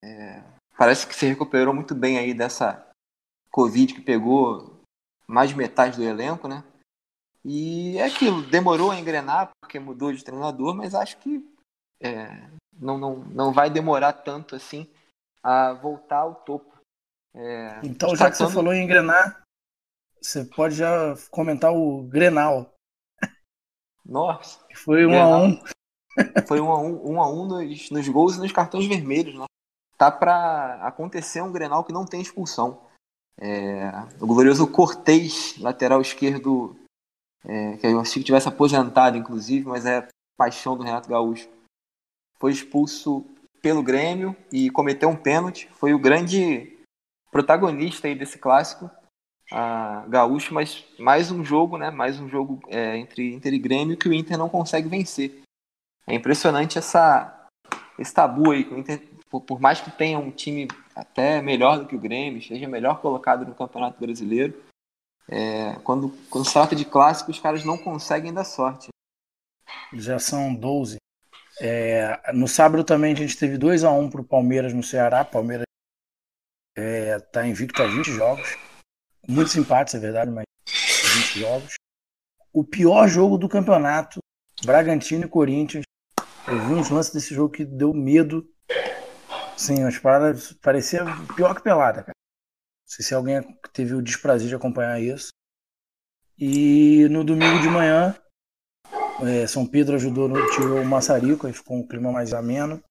[0.04, 0.44] É,
[0.78, 2.88] parece que se recuperou muito bem aí dessa
[3.50, 4.82] Covid que pegou
[5.28, 6.64] mais de metade do elenco, né?
[7.46, 11.46] E é aquilo, demorou a engrenar porque mudou de treinador, mas acho que
[12.00, 14.90] é, não, não, não vai demorar tanto assim
[15.42, 16.74] a voltar ao topo.
[17.36, 19.44] É, então, já que você falou em engrenar,
[20.22, 22.74] você pode já comentar o Grenal.
[24.06, 24.60] Nossa.
[24.76, 25.34] Foi um Grenal.
[25.34, 25.64] a um.
[26.48, 29.36] Foi um a um, um, a um nos, nos gols e nos cartões vermelhos.
[29.36, 29.46] Né?
[29.98, 32.82] Tá para acontecer um Grenal que não tem expulsão.
[33.40, 33.90] É,
[34.22, 36.76] o glorioso Cortez, lateral esquerdo
[37.44, 41.50] é, que eu achei que tivesse aposentado, inclusive, mas é paixão do Renato Gaúcho.
[42.40, 43.26] Foi expulso
[43.62, 45.70] pelo Grêmio e cometeu um pênalti.
[45.74, 46.78] Foi o grande
[47.32, 48.90] protagonista aí desse clássico,
[50.08, 51.92] Gaúcho, mas mais um jogo, né?
[51.92, 55.42] Mais um jogo é, entre Inter e Grêmio que o Inter não consegue vencer.
[56.08, 57.48] É impressionante essa,
[57.98, 58.66] esse tabu aí
[59.30, 63.46] por, mais que tenha um time até melhor do que o Grêmio, esteja melhor colocado
[63.46, 64.62] no Campeonato Brasileiro,
[65.28, 68.90] é, quando, quando se trata de clássico, os caras não conseguem dar sorte.
[69.94, 70.98] Já são 12.
[71.62, 75.24] É, no sábado também a gente teve 2 a 1 para o Palmeiras no Ceará.
[75.24, 75.66] Palmeiras
[76.76, 78.58] está é, tá invicto a 20 jogos.
[79.28, 81.74] Muitos empates, é verdade, mas 20 jogos.
[82.52, 84.20] O pior jogo do campeonato,
[84.66, 85.86] Bragantino e Corinthians.
[86.48, 88.48] Eu vi uns lances desse jogo que deu medo.
[89.58, 91.04] Sim, as paradas parecia
[91.36, 92.14] pior que pelada, cara
[92.94, 95.30] sei se alguém teve o desprazer de acompanhar isso.
[96.38, 98.16] E no domingo de manhã,
[99.22, 102.84] é, São Pedro ajudou, no, tirou o Massarico, aí ficou um clima mais ameno.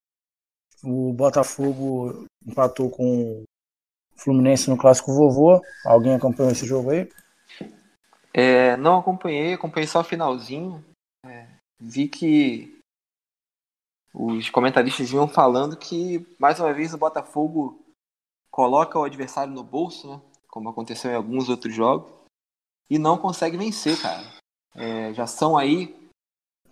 [0.83, 3.45] O Botafogo empatou com o
[4.17, 5.61] Fluminense no Clássico Vovô.
[5.85, 7.09] Alguém acompanhou esse jogo aí?
[8.35, 10.85] É, não acompanhei, acompanhei só o finalzinho.
[11.25, 11.47] É,
[11.79, 12.72] vi que
[14.15, 17.83] os comentaristas vinham falando que, mais uma vez, o Botafogo
[18.51, 20.21] coloca o adversário no bolso, né?
[20.49, 22.13] Como aconteceu em alguns outros jogos,
[22.91, 24.23] e não consegue vencer, cara.
[24.75, 26.11] É, já são aí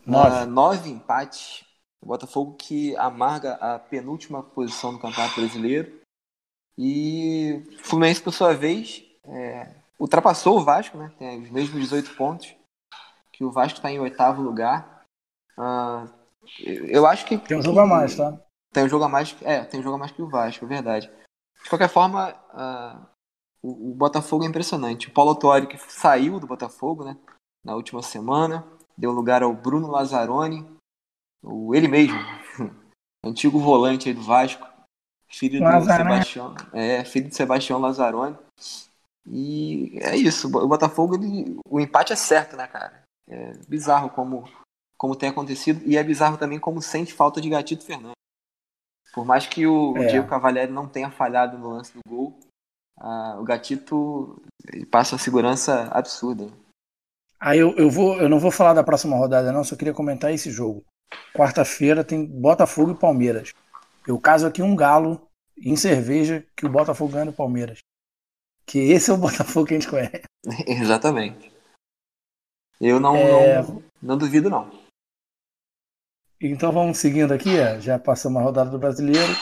[0.06, 0.44] nove.
[0.44, 1.64] Uh, nove empates.
[2.02, 6.00] O Botafogo que amarga a penúltima posição no Campeonato Brasileiro.
[6.76, 11.12] E o Fluminense, por sua vez, é, ultrapassou o Vasco, né?
[11.18, 12.54] Tem os mesmos 18 pontos.
[13.32, 15.04] Que o Vasco está em oitavo lugar.
[15.58, 16.19] Uh,
[16.58, 17.38] eu acho que.
[17.38, 18.38] Tem um jogo a mais, tá?
[18.72, 19.36] Tem um jogo a mais.
[19.42, 21.10] É, tem um jogo a mais que o Vasco, é verdade.
[21.62, 23.06] De qualquer forma, uh,
[23.62, 25.08] o, o, Botafogo é impressionante.
[25.08, 27.16] O Paulo Autori, que saiu do Botafogo né,
[27.64, 30.66] na última semana, deu lugar ao Bruno Lazzaroni,
[31.42, 32.18] o, ele mesmo,
[33.24, 34.66] antigo volante do Vasco,
[35.28, 38.36] filho do Sebastião, é, filho de Sebastião Lazzaroni.
[39.26, 43.02] E é isso, o Botafogo, ele, o empate é certo, né, cara?
[43.28, 44.44] É bizarro como,
[45.00, 48.12] como tem acontecido, e é bizarro também como sente falta de Gatito Fernandes.
[49.14, 50.08] Por mais que o, é.
[50.08, 52.38] Diego Cavalieri não tenha falhado no lance do gol,
[53.38, 54.42] o Gatito
[54.90, 56.52] passa uma segurança absurda.
[57.40, 60.34] Aí eu, eu, vou, eu não vou falar da próxima rodada, não, só queria comentar
[60.34, 60.84] esse jogo.
[61.34, 63.54] Quarta-feira tem Botafogo e Palmeiras.
[64.06, 67.78] Eu caso aqui um galo em cerveja que o Botafogo ganha do Palmeiras.
[68.66, 70.24] Que esse é o Botafogo que a gente conhece.
[70.68, 71.50] Exatamente.
[72.78, 73.62] Eu não, é...
[73.62, 74.79] não, não duvido, não.
[76.42, 79.32] Então vamos seguindo aqui, já passamos a rodada do brasileiro.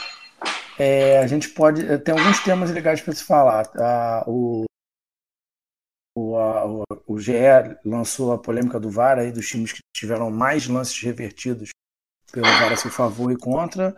[0.76, 1.86] É, a gente pode.
[1.86, 3.70] Eh, tem alguns temas legais para se falar.
[4.26, 4.64] O,
[6.16, 7.32] o, a, o, o GE
[7.84, 11.70] lançou a polêmica do VAR aí, dos times que tiveram mais lances revertidos
[12.32, 13.96] pelo VAR a seu favor e contra.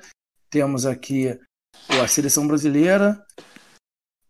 [0.50, 1.38] Temos aqui
[1.88, 3.24] a seleção brasileira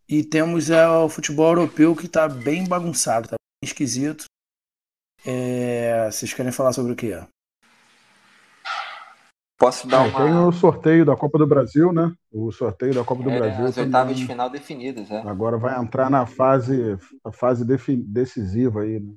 [0.07, 4.25] e temos é, o futebol europeu que está bem bagunçado, está bem esquisito.
[5.25, 7.13] É, vocês querem falar sobre o que?
[9.61, 10.23] Posso dar é, uma.
[10.23, 12.11] Tem o sorteio da Copa do Brasil, né?
[12.31, 13.65] O sorteio da Copa do é, Brasil.
[13.65, 15.19] As oitavas de final definidas, é.
[15.19, 19.13] Agora vai entrar na fase, a fase decisiva aí, né?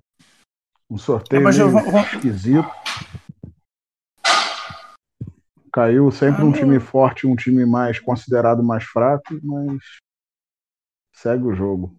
[0.91, 1.99] Um sorteio é, vou...
[1.99, 2.69] esquisito.
[5.73, 9.79] Caiu sempre ah, um time forte, um time mais considerado mais fraco, mas
[11.15, 11.97] segue o jogo.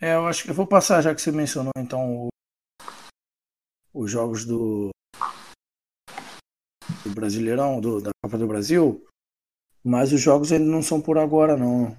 [0.00, 2.28] É, eu acho que eu vou passar, já que você mencionou então o...
[3.92, 4.90] os jogos do
[7.04, 9.04] do Brasileirão, do, da Copa do Brasil,
[9.84, 11.96] mas os jogos eles não são por agora, não.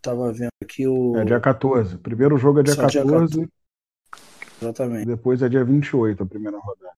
[0.00, 1.16] Tava vendo aqui o.
[1.16, 1.98] É dia 14.
[1.98, 3.00] primeiro jogo é dia Só 14.
[3.00, 3.48] Dia 14.
[4.60, 5.06] Exatamente.
[5.06, 6.94] Depois é dia 28 a primeira rodada.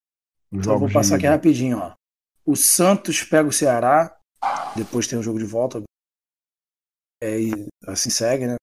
[0.53, 1.95] então vou passar aqui rapidinho, ó.
[2.45, 4.15] O Santos pega o Ceará,
[4.77, 5.83] depois tem o jogo de volta.
[7.23, 8.57] É, e assim segue, né?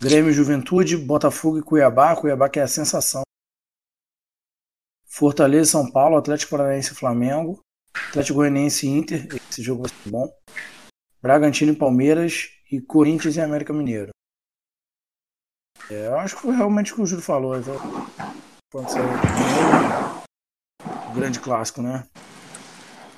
[0.00, 2.16] Grêmio Juventude, Botafogo e Cuiabá.
[2.16, 3.22] Cuiabá que é a sensação.
[5.04, 7.60] Fortaleza São Paulo, Atlético Paranaense e Flamengo.
[7.94, 10.28] Atlético Goianiense e Inter, esse jogo vai ser bom.
[11.20, 14.10] Bragantino e Palmeiras e Corinthians e América Mineiro.
[15.90, 17.58] É, eu acho que foi realmente o que o Júlio falou.
[17.58, 17.74] Então,
[18.70, 19.08] pode ser um
[21.14, 22.06] grande clássico, né?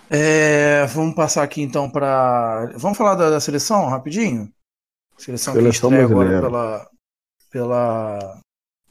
[0.09, 2.73] É, vamos passar aqui então para.
[2.77, 4.53] Vamos falar da, da, seleção rapidinho?
[5.17, 6.89] Seleção, seleção que estreia agora pela,
[7.51, 8.41] pela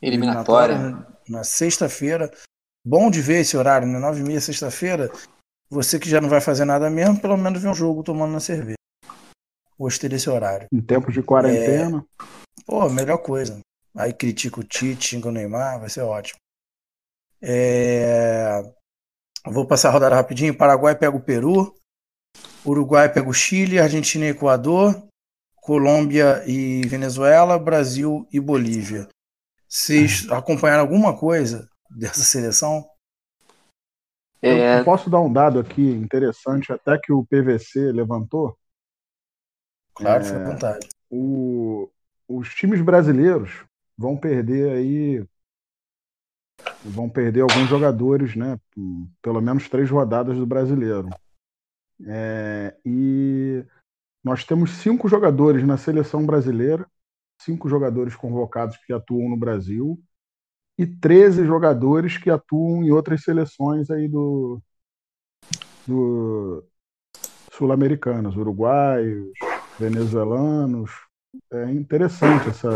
[0.02, 2.32] eliminatória, eliminatória na sexta-feira.
[2.86, 4.00] Bom de ver esse horário, né?
[4.00, 5.12] 9h30 sexta-feira.
[5.70, 8.40] Você que já não vai fazer nada mesmo, pelo menos ver um jogo tomando na
[8.40, 8.78] cerveja.
[9.78, 10.68] Gostei desse horário.
[10.74, 12.00] Em tempo de quarentena.
[12.00, 12.26] É...
[12.66, 13.60] Pô, melhor coisa.
[13.96, 16.40] Aí critica o Tite, xinga o Neymar, vai ser ótimo.
[17.42, 18.62] É...
[19.46, 20.58] Vou passar a rodada rapidinho.
[20.58, 21.74] Paraguai pega o Peru.
[22.66, 25.02] Uruguai pega o Chile, Argentina e Equador,
[25.56, 29.08] Colômbia e Venezuela, Brasil e Bolívia.
[29.68, 32.86] Vocês acompanharam alguma coisa dessa seleção?
[34.42, 34.80] É...
[34.80, 38.58] Eu posso dar um dado aqui interessante, até que o PVC levantou.
[39.94, 40.90] Claro, é, à vontade.
[41.10, 41.90] O,
[42.28, 43.66] os times brasileiros
[43.98, 45.26] vão perder aí.
[46.84, 48.58] Vão perder alguns jogadores, né?
[49.22, 51.10] Pelo menos três rodadas do brasileiro.
[52.06, 53.66] É, e
[54.24, 56.90] nós temos cinco jogadores na seleção brasileira,
[57.42, 60.02] cinco jogadores convocados que atuam no Brasil,
[60.80, 64.62] e 13 jogadores que atuam em outras seleções aí do,
[65.86, 66.64] do
[67.52, 69.30] sul-americanas, uruguaios,
[69.78, 70.90] venezuelanos.
[71.52, 72.70] É interessante essa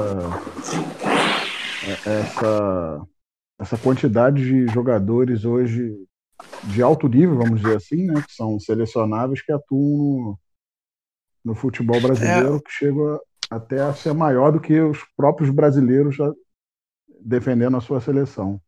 [2.06, 3.08] essa
[3.58, 5.96] essa quantidade de jogadores hoje
[6.66, 10.39] de alto nível, vamos dizer assim, né, que são selecionáveis que atuam no,
[11.46, 12.60] no futebol brasileiro, é.
[12.60, 16.30] que chega até a ser maior do que os próprios brasileiros já
[17.24, 18.62] defendendo a sua seleção.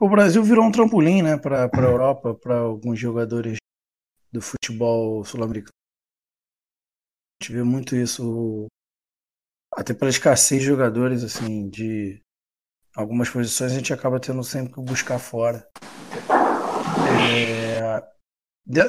[0.00, 3.58] O Brasil virou um trampolim, né, para a Europa, para alguns jogadores
[4.32, 5.72] do futebol sul-americano.
[7.40, 8.66] A gente vê muito isso,
[9.74, 12.22] até pela escassez de jogadores, assim, de
[12.94, 15.66] algumas posições a gente acaba tendo sempre que buscar fora.
[17.32, 18.10] É...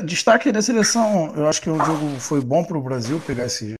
[0.03, 3.73] Destaque da seleção, eu acho que o jogo foi bom para o Brasil pegar esse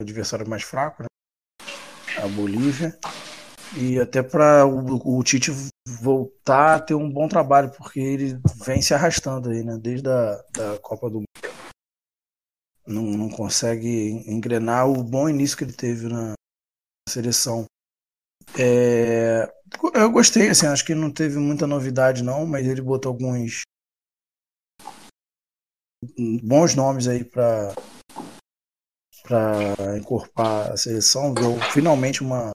[0.00, 1.06] adversário mais fraco, né?
[2.22, 2.98] a Bolívia
[3.76, 5.50] e até para o, o, Tite
[5.86, 9.78] voltar a ter um bom trabalho, porque ele vem se arrastando aí, né?
[9.78, 11.26] Desde a da Copa do Mundo.
[12.86, 16.32] Não, não consegue engrenar o bom início que ele teve na
[17.08, 17.64] seleção.
[18.58, 19.48] É,
[19.94, 23.62] eu gostei, assim, acho que não teve muita novidade não, mas ele botou alguns
[26.42, 27.74] bons nomes aí para
[29.22, 32.50] para encorpar a seleção, deu finalmente uma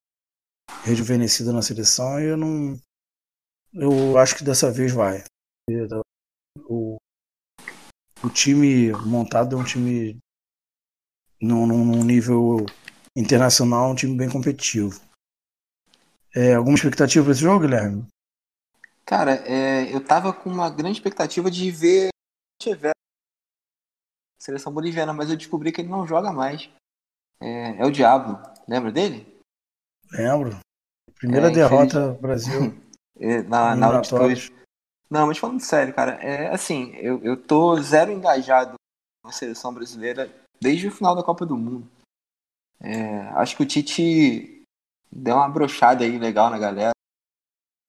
[0.86, 2.80] rejuvenescida na seleção e eu não.
[3.74, 5.24] Eu acho que dessa vez vai.
[6.70, 6.98] O,
[8.24, 10.18] o time montado é um time
[11.42, 12.66] num, num nível
[13.18, 15.02] internacional, um time bem competitivo.
[16.34, 18.06] É, alguma expectativa para esse jogo, Guilherme?
[19.06, 22.10] Cara, é, eu tava com uma grande expectativa de ver
[22.62, 22.94] tiver
[24.40, 26.70] seleção boliviana, mas eu descobri que ele não joga mais.
[27.42, 29.42] É, é o Diabo, lembra dele?
[30.12, 30.65] Lembro.
[31.18, 32.74] Primeira é, derrota do Brasil.
[33.48, 34.54] na, na altitude.
[35.10, 38.76] Não, mas falando sério, cara, é assim, eu, eu tô zero engajado
[39.24, 41.88] na seleção brasileira desde o final da Copa do Mundo.
[42.82, 44.64] É, acho que o Tite
[45.12, 46.92] deu uma brochada aí legal na galera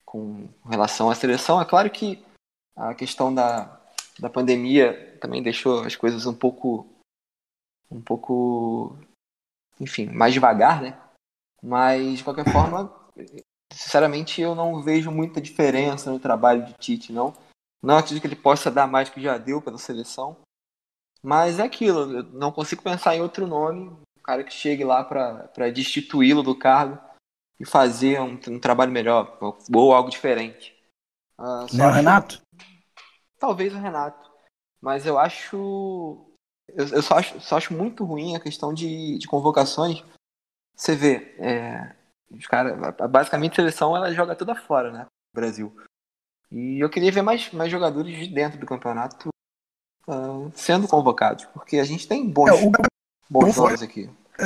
[0.05, 1.59] com relação à seleção.
[1.59, 2.23] É claro que
[2.75, 3.81] a questão da,
[4.19, 6.87] da pandemia também deixou as coisas um pouco
[7.89, 8.97] um pouco
[9.79, 10.97] enfim, mais devagar, né?
[11.61, 12.91] Mas de qualquer forma,
[13.71, 17.33] sinceramente eu não vejo muita diferença no trabalho de Tite, não.
[17.81, 20.37] Não acredito que ele possa dar mais que já deu pela seleção.
[21.21, 25.03] Mas é aquilo, eu não consigo pensar em outro nome, um cara que chegue lá
[25.03, 26.99] para destituí-lo do cargo
[27.59, 29.37] e fazer um, um, trabalho melhor
[29.73, 30.75] ou algo diferente.
[31.37, 32.41] Uh, não é o Renato?
[33.39, 34.31] Talvez o Renato.
[34.81, 36.25] Mas eu acho.
[36.69, 40.03] Eu, eu só, acho, só acho muito ruim a questão de, de convocações.
[40.75, 41.95] Você vê, é,
[42.29, 45.07] os cara, basicamente a seleção ela joga toda fora, né?
[45.33, 45.75] Brasil.
[46.51, 49.29] E eu queria ver mais, mais jogadores de dentro do campeonato
[50.07, 52.71] uh, sendo convocados, porque a gente tem bons, é, o...
[53.29, 54.09] bons nomes aqui.
[54.37, 54.45] É,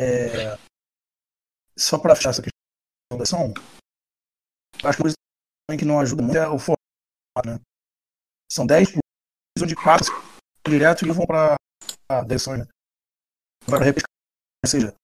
[0.00, 0.58] é, é,
[1.76, 3.54] só para fechar essa questão da seleção,
[4.84, 5.08] acho que
[5.76, 6.78] que não ajuda muito é o formato,
[7.44, 7.60] né?
[8.50, 8.94] São 10
[9.60, 10.27] onde 4
[10.66, 11.56] direto e vão para
[12.26, 12.66] decisões, né?
[13.66, 14.02] Vai para
[14.64, 14.94] Ou seja,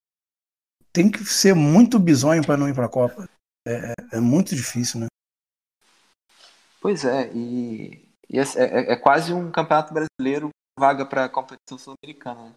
[0.93, 3.29] tem que ser muito bizonho para não ir para a Copa.
[3.67, 5.07] É, é, é, muito difícil, né?
[6.81, 11.79] Pois é, e, e é, é, é quase um campeonato brasileiro vaga para a competição
[11.79, 12.51] sul-americana.
[12.51, 12.55] Né?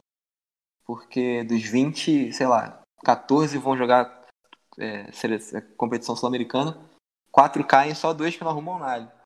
[0.86, 4.26] Porque dos 20, sei lá, 14 vão jogar
[4.78, 6.78] é, é, competição sul-americana,
[7.32, 9.17] quatro caem, só dois que não arrumam nada.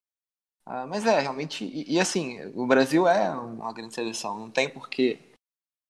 [0.74, 1.66] Ah, mas é, realmente.
[1.66, 4.40] E, e, assim, o Brasil é uma grande seleção.
[4.40, 5.20] Não tem por que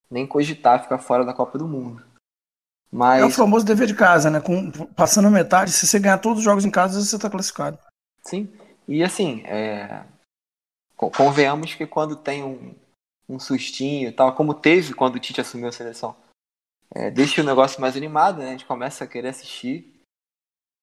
[0.10, 2.04] nem cogitar ficar fora da Copa do Mundo.
[2.92, 3.22] Mas...
[3.22, 4.42] É o famoso dever de casa, né?
[4.42, 7.78] Com, passando metade, se você ganhar todos os jogos em casa, você está classificado.
[8.24, 8.52] Sim.
[8.88, 10.04] E assim, é...
[10.98, 12.74] convenhamos que quando tem um,
[13.30, 16.16] um sustinho e tal, como teve quando o Tite assumiu a seleção,
[16.90, 18.48] é, deixa o negócio mais animado, né?
[18.48, 20.02] A gente começa a querer assistir.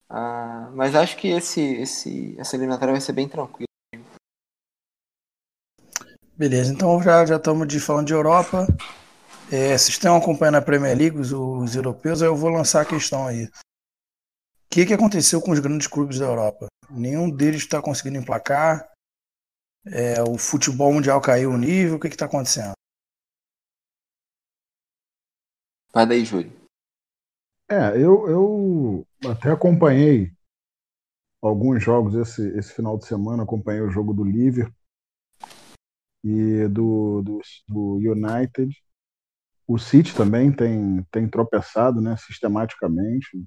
[0.09, 3.68] Ah, mas acho que esse, esse, essa eliminatória vai ser bem tranquila.
[6.39, 8.65] Beleza, então já já estamos de falando de Europa.
[9.51, 13.27] É, vocês estão acompanhando a Premier League, os, os europeus, eu vou lançar a questão
[13.27, 13.47] aí.
[13.47, 13.51] O
[14.71, 16.69] que, que aconteceu com os grandes clubes da Europa?
[16.89, 18.89] Nenhum deles está conseguindo emplacar.
[19.85, 21.97] É, o futebol mundial caiu o nível.
[21.97, 22.75] O que está acontecendo?
[25.93, 26.53] Vai daí, Júlio.
[27.69, 30.33] É, eu, eu até acompanhei
[31.43, 33.43] alguns jogos esse, esse final de semana.
[33.43, 34.78] Acompanhei o jogo do Liverpool
[36.25, 38.75] e do, do, do United.
[39.67, 43.45] O City também tem, tem tropeçado né, sistematicamente.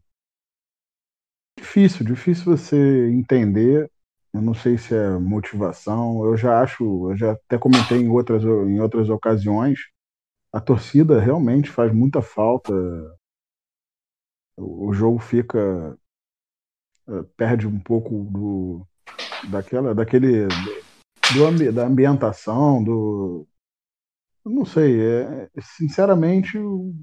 [1.57, 3.91] Difícil, difícil você entender.
[4.33, 6.23] Eu não sei se é motivação.
[6.25, 9.79] Eu já acho, eu já até comentei em outras, em outras ocasiões.
[10.53, 12.73] A torcida realmente faz muita falta.
[14.57, 15.97] O jogo fica
[17.07, 18.87] eh, perde um pouco do
[19.49, 20.47] daquela daquele
[21.33, 23.47] do, da ambientação, do.
[24.45, 26.93] Não sei, é, sinceramente, o,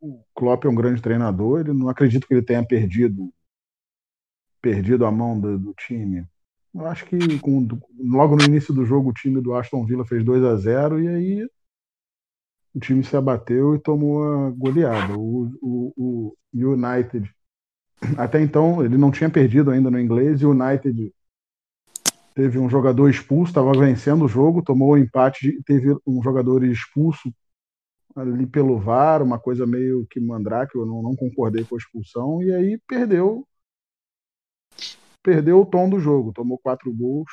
[0.00, 3.32] o Klopp é um grande treinador, ele não acredito que ele tenha perdido
[4.62, 6.26] perdido a mão do, do time.
[6.74, 7.66] Eu acho que com,
[7.98, 11.08] logo no início do jogo o time do Aston Villa fez 2 a 0 e
[11.08, 11.48] aí
[12.74, 15.14] o time se abateu e tomou a goleada.
[15.16, 17.28] O, o, o United,
[18.16, 21.12] até então, ele não tinha perdido ainda no inglês, e o United
[22.34, 26.64] teve um jogador expulso, estava vencendo o jogo, tomou o um empate, teve um jogador
[26.64, 27.32] expulso
[28.16, 32.42] ali pelo VAR, uma coisa meio que mandrake, eu não, não concordei com a expulsão,
[32.42, 33.46] e aí perdeu
[35.22, 37.30] perdeu o tom do jogo, tomou quatro gols.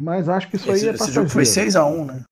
[0.00, 2.24] Mas acho que isso esse, aí é Esse jogo foi 6x1, né?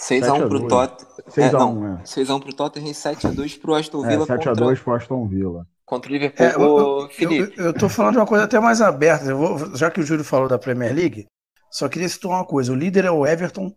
[0.00, 1.12] 6x1 pro Tottenham.
[1.28, 2.02] 6x1, é.
[2.02, 4.24] 6x1 pro Tottenham e 7x2 pro Aston Villa.
[4.24, 6.46] É, 7x2 pro Aston Villa contra o Liverpool.
[6.46, 7.58] É, eu, Felipe.
[7.58, 9.34] Eu, eu tô falando de uma coisa até mais aberta.
[9.34, 11.26] Vou, já que o Júlio falou da Premier League,
[11.70, 12.72] só queria citar uma coisa.
[12.72, 13.72] O líder é o Everton,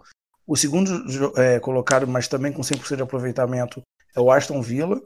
[0.47, 0.91] o segundo
[1.37, 3.81] é, colocado, mas também com 100% de aproveitamento,
[4.15, 5.01] é o Aston Villa.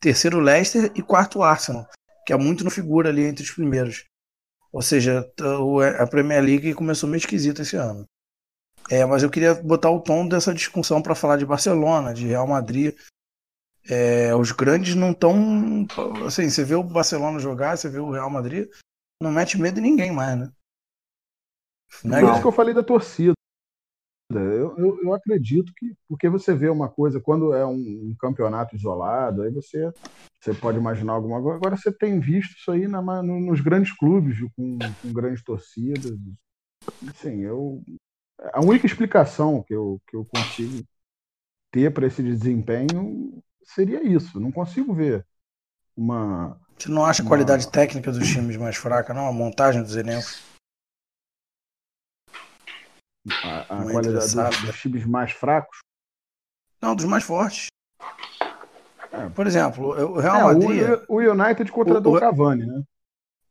[0.00, 0.92] Terceiro, Leicester.
[0.94, 1.88] E quarto, Arsenal,
[2.26, 4.04] que é muito no figura ali entre os primeiros.
[4.72, 5.26] Ou seja,
[5.98, 8.04] a Premier League começou meio esquisita esse ano.
[8.90, 12.46] É, mas eu queria botar o tom dessa discussão para falar de Barcelona, de Real
[12.46, 12.94] Madrid,
[13.88, 15.86] é, os grandes não estão.
[16.26, 18.68] Assim, você vê o Barcelona jogar, você vê o Real Madrid,
[19.22, 20.52] não mete medo em ninguém mais, né?
[22.04, 22.20] Não.
[22.20, 23.32] Por isso que eu falei da torcida.
[24.28, 29.42] Eu, eu, eu, acredito que, porque você vê uma coisa, quando é um, campeonato isolado,
[29.42, 29.92] aí você,
[30.40, 31.56] você pode imaginar alguma coisa.
[31.56, 36.12] Agora você tem visto isso aí na, no, nos grandes clubes, com, com grandes torcidas.
[37.14, 37.80] Sim, eu.
[38.52, 40.84] A única explicação que eu, que eu consigo
[41.70, 44.40] ter para esse desempenho seria isso.
[44.40, 45.26] Não consigo ver
[45.96, 46.58] uma.
[46.78, 49.26] Você não acha a qualidade técnica dos times mais fraca, não?
[49.26, 50.42] A montagem dos elencos?
[53.42, 55.78] A, a qualidade dos, dos, times mais fracos?
[56.80, 57.66] Não, dos mais fortes.
[59.10, 59.28] É.
[59.30, 60.82] Por exemplo, o Real é, Madrid.
[61.08, 62.82] O, o United contra o, o Cavani, né?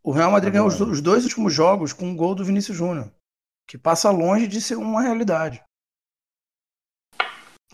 [0.03, 3.11] O Real Madrid ganhou os, os dois últimos jogos com um gol do Vinícius Júnior,
[3.67, 5.63] que passa longe de ser uma realidade.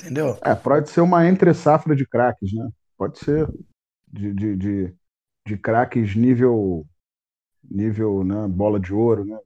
[0.02, 0.38] Entendeu?
[0.41, 2.70] É, pode ser uma entre-safra de craques, né?
[2.97, 3.47] Pode ser.
[4.08, 4.95] De, de, de,
[5.47, 6.86] de craques nível,
[7.64, 9.39] nível né, bola de ouro, né?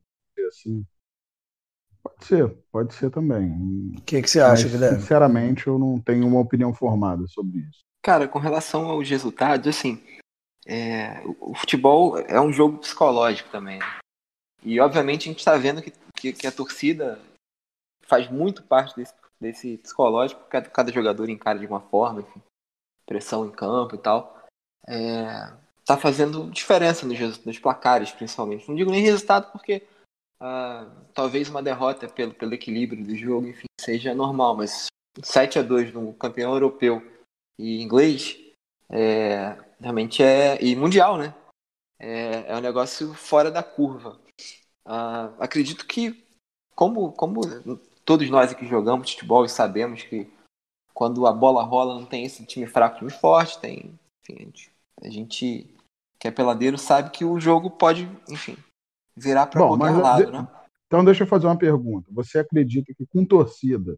[0.48, 0.84] Assim.
[2.02, 3.52] Pode ser, pode ser também.
[3.98, 5.00] O que, que você acha, Mas, Guilherme?
[5.00, 7.80] Sinceramente, eu não tenho uma opinião formada sobre isso.
[8.04, 10.02] Cara, com relação aos resultados, assim,
[10.66, 13.80] é, o futebol é um jogo psicológico também.
[13.80, 13.86] Né?
[14.64, 17.20] E obviamente a gente está vendo que, que, que, a torcida
[18.02, 22.42] faz muito parte desse, desse psicológico, cada, cada jogador encara de uma forma, enfim,
[23.06, 24.46] pressão em campo e tal.
[24.88, 25.52] É,
[25.86, 28.68] tá fazendo diferença nos, nos placares, principalmente.
[28.68, 29.84] Não digo nem resultado, porque
[30.40, 34.88] ah, talvez uma derrota pelo, pelo equilíbrio do jogo, enfim, seja normal, mas
[35.24, 37.02] 7 a 2 no campeão europeu
[37.58, 38.38] e inglês
[38.90, 40.62] é, realmente é.
[40.62, 41.34] e mundial, né?
[42.00, 44.20] É, é um negócio fora da curva.
[44.86, 46.24] Ah, acredito que,
[46.76, 47.42] como, como
[48.06, 50.32] todos nós aqui jogamos futebol e sabemos que
[50.94, 54.00] quando a bola rola não tem esse time fraco, time forte, tem.
[54.22, 54.72] Enfim, a gente,
[55.04, 55.76] a gente
[56.18, 58.56] que é peladeiro sabe que o jogo pode, enfim,
[59.16, 60.32] virar para qualquer lado, de...
[60.32, 60.48] né?
[60.88, 62.08] Então deixa eu fazer uma pergunta.
[62.12, 63.98] Você acredita que com torcida,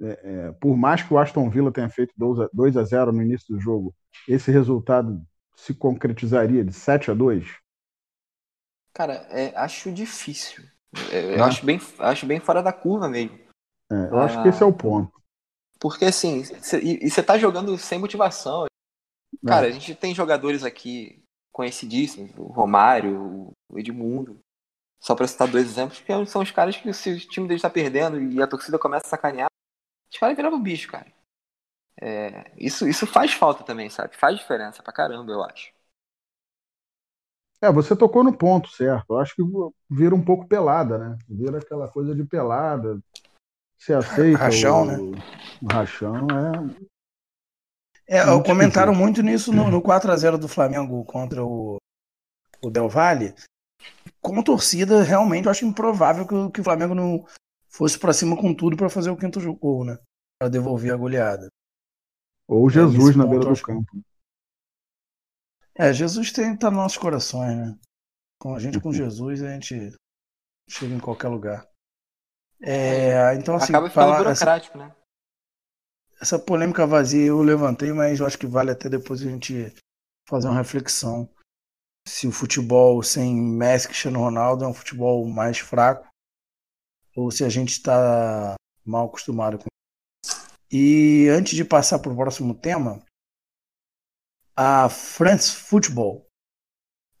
[0.00, 3.54] é, é, por mais que o Aston Villa tenha feito 2 a 0 no início
[3.54, 3.94] do jogo,
[4.28, 5.20] esse resultado
[5.54, 7.58] se concretizaria de 7 a 2?
[8.92, 10.64] Cara, é, acho difícil.
[11.12, 13.38] É, eu acho bem, acho bem fora da curva mesmo.
[13.90, 15.12] É, eu ah, acho que esse é o ponto.
[15.78, 18.66] Porque assim, cê, e você tá jogando sem motivação.
[19.46, 19.70] Cara, é.
[19.70, 21.22] a gente tem jogadores aqui
[21.52, 24.38] conhecidíssimos, o Romário, o Edmundo.
[25.00, 27.70] Só para citar dois exemplos, que são os caras que se o time dele está
[27.70, 29.48] perdendo e a torcida começa a sacanear,
[30.10, 31.06] os caras viravam bicho, cara.
[32.00, 34.16] É, isso, isso faz falta também, sabe?
[34.16, 35.72] Faz diferença pra caramba, eu acho.
[37.66, 39.06] É, você tocou no ponto, certo?
[39.10, 39.42] Eu acho que
[39.90, 41.18] vira um pouco pelada, né?
[41.28, 43.00] Vira aquela coisa de pelada.
[43.76, 44.96] Você aceita rachão, o, né?
[45.62, 46.86] o rachão, é.
[48.08, 49.04] É, muito comentaram difícil.
[49.04, 51.76] muito nisso no, no 4x0 do Flamengo contra o,
[52.62, 53.34] o Del Valle.
[54.20, 57.24] Com torcida, realmente eu acho improvável que, que o Flamengo não
[57.68, 59.98] fosse para cima com tudo para fazer o quinto gol, né?
[60.38, 61.48] Para devolver a goleada.
[62.46, 64.00] Ou Jesus é, na beira do campo.
[65.78, 67.78] É, Jesus tem, tá nos nossos corações, né?
[68.40, 69.92] Com a gente com Jesus, a gente
[70.68, 71.68] chega em qualquer lugar.
[72.62, 74.96] É, então, assim, Acaba ficando falar, burocrático, essa, né?
[76.20, 79.74] Essa polêmica vazia eu levantei, mas eu acho que vale até depois a gente
[80.28, 81.28] fazer uma reflexão.
[82.08, 86.08] Se o futebol sem Messi e Cristiano Ronaldo é um futebol mais fraco,
[87.14, 88.54] ou se a gente está
[88.84, 89.66] mal acostumado com
[90.70, 93.00] e antes de passar para o próximo tema,
[94.56, 96.26] a France Football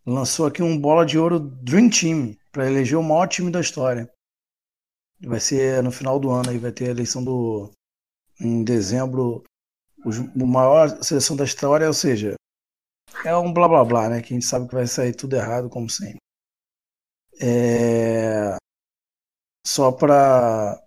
[0.06, 4.10] lançou aqui um bola de ouro Dream Team para eleger o maior time da história.
[5.20, 7.70] Vai ser no final do ano aí, vai ter a eleição do
[8.40, 9.42] em dezembro,
[10.04, 12.34] os, a maior seleção da história, ou seja,
[13.24, 14.20] é um blá blá blá, né?
[14.20, 16.18] Que a gente sabe que vai sair tudo errado, como sempre.
[17.40, 18.56] É...
[19.66, 20.80] Só para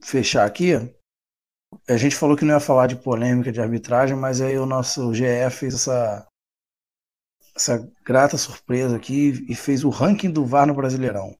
[0.00, 0.72] fechar aqui,
[1.88, 5.12] a gente falou que não ia falar de polêmica de arbitragem, mas aí o nosso
[5.14, 6.26] GE fez essa,
[7.56, 11.34] essa grata surpresa aqui e fez o ranking do VAR no Brasileirão.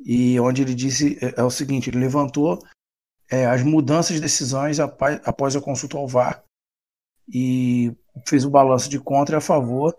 [0.00, 2.58] E onde ele disse é, é o seguinte: ele levantou
[3.30, 6.42] é, as mudanças de decisões após, após a consulta ao VAR
[7.28, 7.94] e
[8.26, 9.96] fez o balanço de contra e a favor.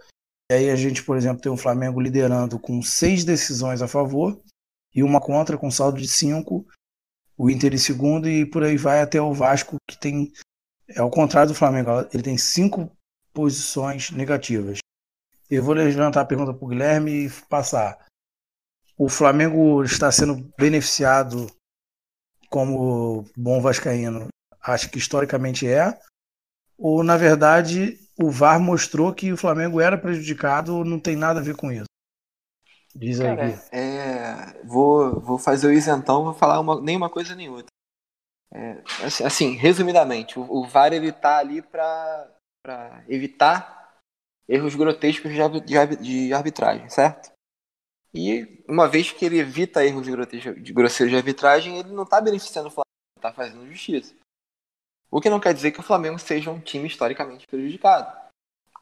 [0.52, 4.40] E aí a gente, por exemplo, tem o Flamengo liderando com seis decisões a favor
[4.94, 6.66] e uma contra com saldo de cinco
[7.38, 10.32] o Inter em segundo e por aí vai até o Vasco, que tem.
[10.88, 12.92] É ao contrário do Flamengo, ele tem cinco
[13.34, 14.80] posições negativas.
[15.50, 18.06] Eu vou levantar a pergunta para o Guilherme e passar.
[18.98, 21.48] O Flamengo está sendo beneficiado
[22.50, 24.28] como bom vascaíno?
[24.62, 26.00] Acho que historicamente é.
[26.78, 31.44] Ou, na verdade, o VAR mostrou que o Flamengo era prejudicado, não tem nada a
[31.44, 31.86] ver com isso?
[32.96, 33.36] Diz aí.
[33.36, 37.68] Cara, é, vou, vou fazer o isentão, vou falar uma, nem uma coisa nem outra.
[38.54, 44.00] É, assim, assim, resumidamente, o, o VAR ele tá ali para evitar
[44.48, 47.34] erros grotescos de, de, de, arbitragem, certo?
[48.14, 52.22] E uma vez que ele evita erros de, de grosseiros de arbitragem, ele não está
[52.22, 52.86] beneficiando o Flamengo,
[53.18, 54.16] está fazendo justiça.
[55.12, 58.10] O que não quer dizer que o Flamengo seja um time historicamente prejudicado,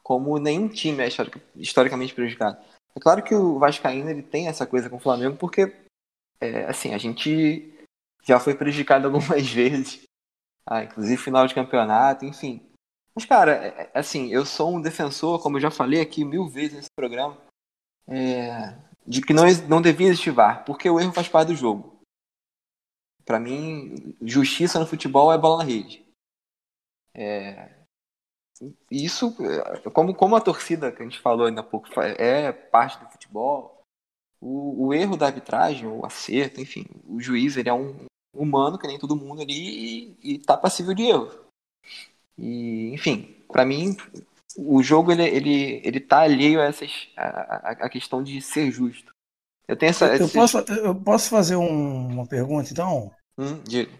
[0.04, 1.08] como nenhum time é
[1.56, 2.62] historicamente prejudicado.
[2.96, 5.74] É claro que o Vascaíno ele tem essa coisa com o Flamengo porque,
[6.40, 7.72] é, assim, a gente
[8.22, 10.02] já foi prejudicado algumas vezes,
[10.66, 12.64] ah, inclusive final de campeonato, enfim.
[13.14, 16.48] Mas, cara, é, é, assim, eu sou um defensor, como eu já falei aqui mil
[16.48, 17.36] vezes nesse programa,
[18.08, 18.76] é,
[19.06, 22.00] de que não, não devia existir VAR, porque o erro faz parte do jogo.
[23.24, 26.04] Para mim, justiça no futebol é bola na rede.
[27.14, 27.83] É,
[28.90, 32.98] isso, é, como, como a torcida que a gente falou ainda há pouco, é parte
[32.98, 33.82] do futebol,
[34.40, 37.94] o, o erro da arbitragem, o acerto, enfim, o juiz ele é um
[38.34, 41.30] humano, que nem todo mundo ali, e, está passível de erro.
[42.36, 43.96] E, enfim, para mim,
[44.56, 49.12] o jogo ele, ele, ele tá alheio a, essas, a, a, questão de ser justo.
[49.66, 50.14] Eu tenho essa.
[50.16, 53.10] Eu, posso, eu posso fazer um, uma pergunta, então?
[53.38, 53.90] Hum, diga.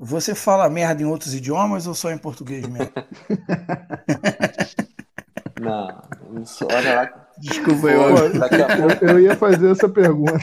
[0.00, 2.92] Você fala merda em outros idiomas ou só em português mesmo?
[5.60, 6.02] Não,
[6.72, 7.28] olha lá.
[7.38, 10.38] Desculpa, eu, daqui a pouco, eu ia fazer essa pergunta.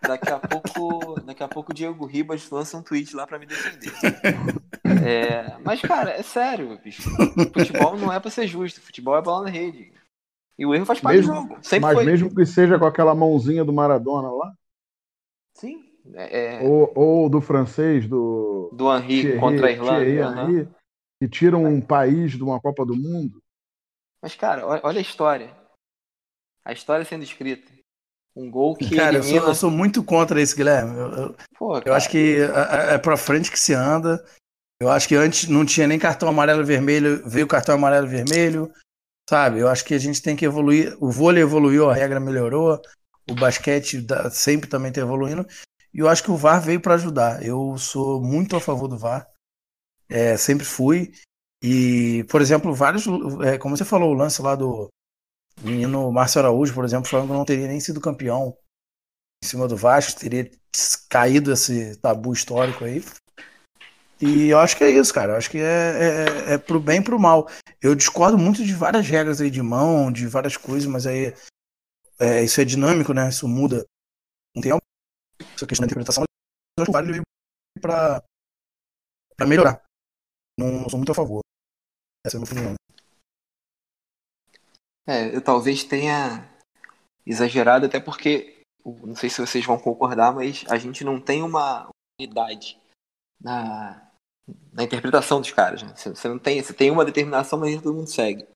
[0.00, 3.46] Daqui a pouco, daqui a pouco o Diego Ribas lança um tweet lá para me
[3.46, 3.92] defender.
[5.04, 7.02] É, mas, cara, é sério, bicho.
[7.52, 8.80] Futebol não é para ser justo.
[8.80, 9.92] Futebol é bola na rede.
[10.58, 11.58] E o erro faz parte mesmo, do jogo.
[11.62, 12.04] Sempre mas foi.
[12.04, 14.52] mesmo que seja com aquela mãozinha do Maradona lá?
[16.14, 16.56] É...
[16.56, 16.68] é.
[16.68, 18.70] Ou, ou, do francês, do.
[18.72, 20.04] Do Henri Thierry, contra a Irlanda.
[20.04, 20.50] Thierry, uhum.
[20.50, 20.68] Henry,
[21.20, 23.42] que tiram um país de uma Copa do Mundo.
[24.22, 25.50] Mas, cara, olha a história.
[26.64, 27.70] A história sendo escrita.
[28.34, 28.96] Um gol que.
[28.96, 29.36] Cara, elimina...
[29.36, 30.96] eu, sou, eu, sou, muito contra isso, Guilherme.
[30.96, 34.24] Eu, eu, Pô, eu acho que é, é, é pra frente que se anda.
[34.80, 38.10] Eu acho que antes não tinha nem cartão amarelo e vermelho, veio cartão amarelo e
[38.10, 38.72] vermelho.
[39.28, 39.60] Sabe?
[39.60, 40.96] Eu acho que a gente tem que evoluir.
[41.00, 42.80] O vôlei evoluiu, a regra melhorou.
[43.30, 45.46] O basquete sempre também está evoluindo.
[45.94, 47.44] E eu acho que o VAR veio para ajudar.
[47.44, 49.26] Eu sou muito a favor do VAR.
[50.08, 51.12] É, sempre fui.
[51.62, 53.04] E, por exemplo, vários.
[53.44, 54.88] É, como você falou, o lance lá do
[55.62, 58.56] menino Márcio Araújo, por exemplo, falando que não teria nem sido campeão
[59.44, 60.50] em cima do Vasco, teria
[61.08, 63.04] caído esse tabu histórico aí.
[64.20, 65.32] E eu acho que é isso, cara.
[65.32, 67.48] Eu acho que é, é, é pro bem e pro mal.
[67.80, 71.34] Eu discordo muito de várias regras aí de mão, de várias coisas, mas aí
[72.20, 73.28] é, isso é dinâmico, né?
[73.28, 73.84] Isso muda.
[75.62, 77.22] Essa questão da interpretação, eu acho que o VAR veio
[77.80, 79.80] pra melhorar.
[80.58, 81.40] Não, não sou muito a favor.
[82.26, 82.74] Essa é a minha opinião.
[85.06, 86.50] É, eu talvez tenha
[87.24, 91.88] exagerado, até porque, não sei se vocês vão concordar, mas a gente não tem uma
[92.20, 92.80] unidade
[93.40, 94.10] na,
[94.72, 95.84] na interpretação dos caras.
[95.84, 95.94] Né?
[95.94, 98.48] Você não tem, você tem uma determinação, mas todo mundo segue.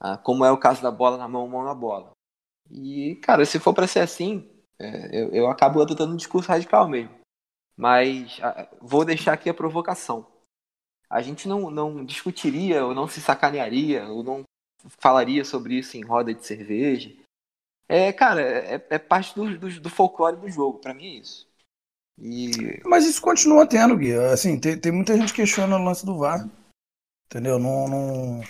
[0.00, 2.10] Ah, como é o caso da bola na mão, mão na bola.
[2.68, 6.88] E, cara, se for para ser assim, é, eu, eu acabo adotando um discurso radical
[6.88, 7.14] mesmo.
[7.76, 10.26] Mas ah, vou deixar aqui a provocação
[11.08, 14.42] a gente não, não discutiria ou não se sacanearia ou não
[15.00, 17.12] falaria sobre isso em roda de cerveja.
[17.88, 21.46] É, cara, é, é parte do, do, do, folclore do jogo, para mim é isso.
[22.18, 22.80] E...
[22.84, 24.12] Mas isso continua tendo, Gui.
[24.14, 26.48] Assim, tem, tem muita gente que questiona o lance do VAR.
[27.26, 27.58] Entendeu?
[27.58, 28.40] Não, não...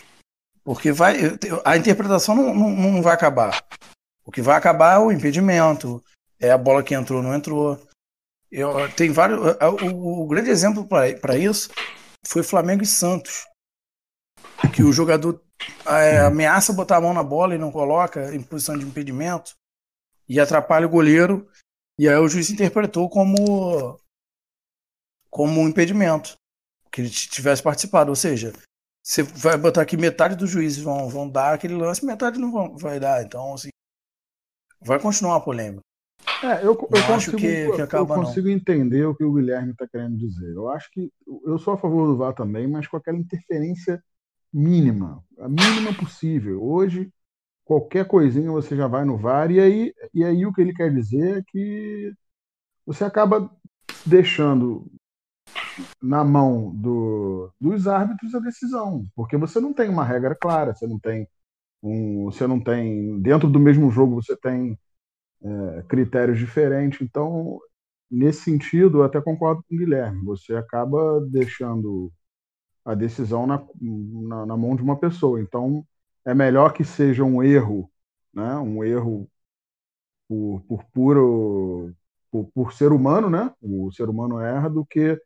[0.64, 1.16] Porque vai.
[1.64, 3.64] A interpretação não, não, não vai acabar.
[4.24, 6.02] O que vai acabar é o impedimento,
[6.40, 7.80] é a bola que entrou ou não entrou.
[8.50, 9.38] Eu, tem vários.
[9.82, 11.70] O, o grande exemplo para isso
[12.26, 13.46] foi Flamengo e Santos.
[14.74, 15.42] Que o jogador
[15.86, 19.54] é, ameaça botar a mão na bola e não coloca em posição de impedimento
[20.28, 21.48] e atrapalha o goleiro.
[21.98, 23.98] E aí o juiz interpretou como
[25.30, 26.36] como um impedimento
[26.90, 28.10] que ele tivesse participado.
[28.10, 28.52] Ou seja,
[29.04, 32.76] você vai botar aqui metade dos juízes vão, vão dar aquele lance, metade não vão,
[32.76, 33.22] vai dar.
[33.22, 33.68] Então, assim,
[34.80, 35.82] vai continuar a polêmica.
[36.42, 39.86] É, eu, eu consigo, que, que acaba, eu consigo entender o que o Guilherme está
[39.86, 40.54] querendo dizer.
[40.54, 41.10] Eu acho que
[41.44, 44.02] eu sou a favor do VAR também, mas com aquela interferência
[44.52, 46.62] mínima, a mínima possível.
[46.62, 47.10] Hoje,
[47.64, 50.92] qualquer coisinha você já vai no VAR, e aí, e aí o que ele quer
[50.92, 52.12] dizer é que
[52.84, 53.50] você acaba
[54.04, 54.86] deixando
[56.00, 60.86] na mão do, dos árbitros a decisão, porque você não tem uma regra clara, você
[60.86, 61.28] não tem
[61.82, 64.78] um, você não tem dentro do mesmo jogo você tem
[65.42, 67.00] é, critérios diferentes.
[67.00, 67.58] Então,
[68.10, 70.24] nesse sentido, eu até concordo com o Guilherme.
[70.24, 72.12] Você acaba deixando
[72.84, 75.40] a decisão na, na, na, mão de uma pessoa.
[75.40, 75.84] Então,
[76.24, 77.90] é melhor que seja um erro,
[78.32, 78.56] né?
[78.56, 79.28] um erro
[80.28, 81.94] por, por puro
[82.30, 83.52] por, por, ser humano, né?
[83.62, 85.18] O ser humano erra do que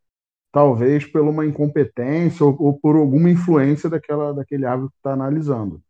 [0.52, 5.82] talvez por uma incompetência ou, ou por alguma influência daquela, daquele árbitro que está analisando.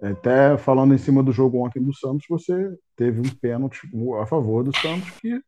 [0.00, 3.80] Até falando em cima do jogo ontem do Santos, você teve um pênalti
[4.20, 5.40] a favor do Santos que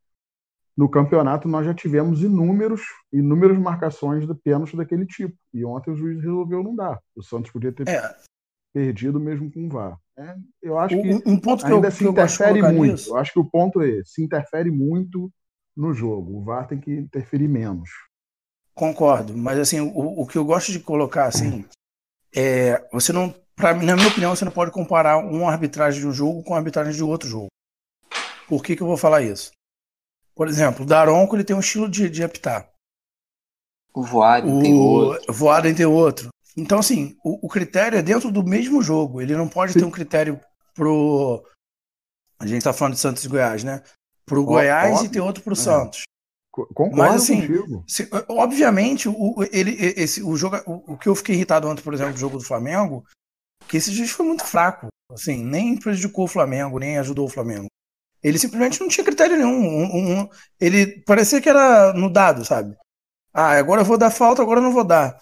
[0.76, 2.80] no campeonato nós já tivemos inúmeros,
[3.12, 5.36] inúmeras marcações de pênalti daquele tipo.
[5.52, 6.98] E ontem o juiz resolveu não dar.
[7.14, 8.16] O Santos podia ter é.
[8.72, 9.98] perdido mesmo com o VAR.
[10.18, 12.92] É, eu acho que um, ponto ainda eu, se interfere muito.
[12.92, 13.10] Nisso.
[13.10, 15.30] Eu acho que o ponto é se interfere muito
[15.76, 16.38] no jogo.
[16.38, 17.90] O VAR tem que interferir menos.
[18.74, 21.64] Concordo, mas assim, o, o que eu gosto de colocar assim
[22.34, 26.12] é você não, para na minha opinião, você não pode comparar uma arbitragem de um
[26.12, 27.48] jogo com a arbitragem de outro jogo.
[28.48, 29.52] Por que, que eu vou falar isso?
[30.34, 32.68] Por exemplo, o Daronco ele tem um estilo de, de apitar.
[33.92, 35.30] O Voaden tem outro.
[35.30, 36.28] O Voaden tem outro.
[36.56, 39.20] Então, assim, o, o, critério é dentro do mesmo jogo.
[39.20, 40.40] Ele não pode ter um critério
[40.74, 41.44] pro.
[42.38, 43.82] A gente tá falando de Santos e Goiás, né?
[44.24, 45.56] Pro Goiás e ter outro pro é.
[45.56, 46.02] Santos.
[46.50, 47.42] Concordo Mas, assim,
[47.86, 51.94] se, obviamente, o, ele, esse, o, jogo, o, o, que eu fiquei irritado ontem, por
[51.94, 53.04] exemplo, do jogo do Flamengo,
[53.68, 54.88] que esse juiz foi muito fraco.
[55.12, 57.66] Assim, nem prejudicou o Flamengo, nem ajudou o Flamengo.
[58.22, 59.50] Ele simplesmente não tinha critério nenhum.
[59.50, 60.28] Um, um,
[60.60, 62.76] ele parecia que era no dado, sabe?
[63.32, 65.18] Ah, agora eu vou dar falta, agora eu não vou dar.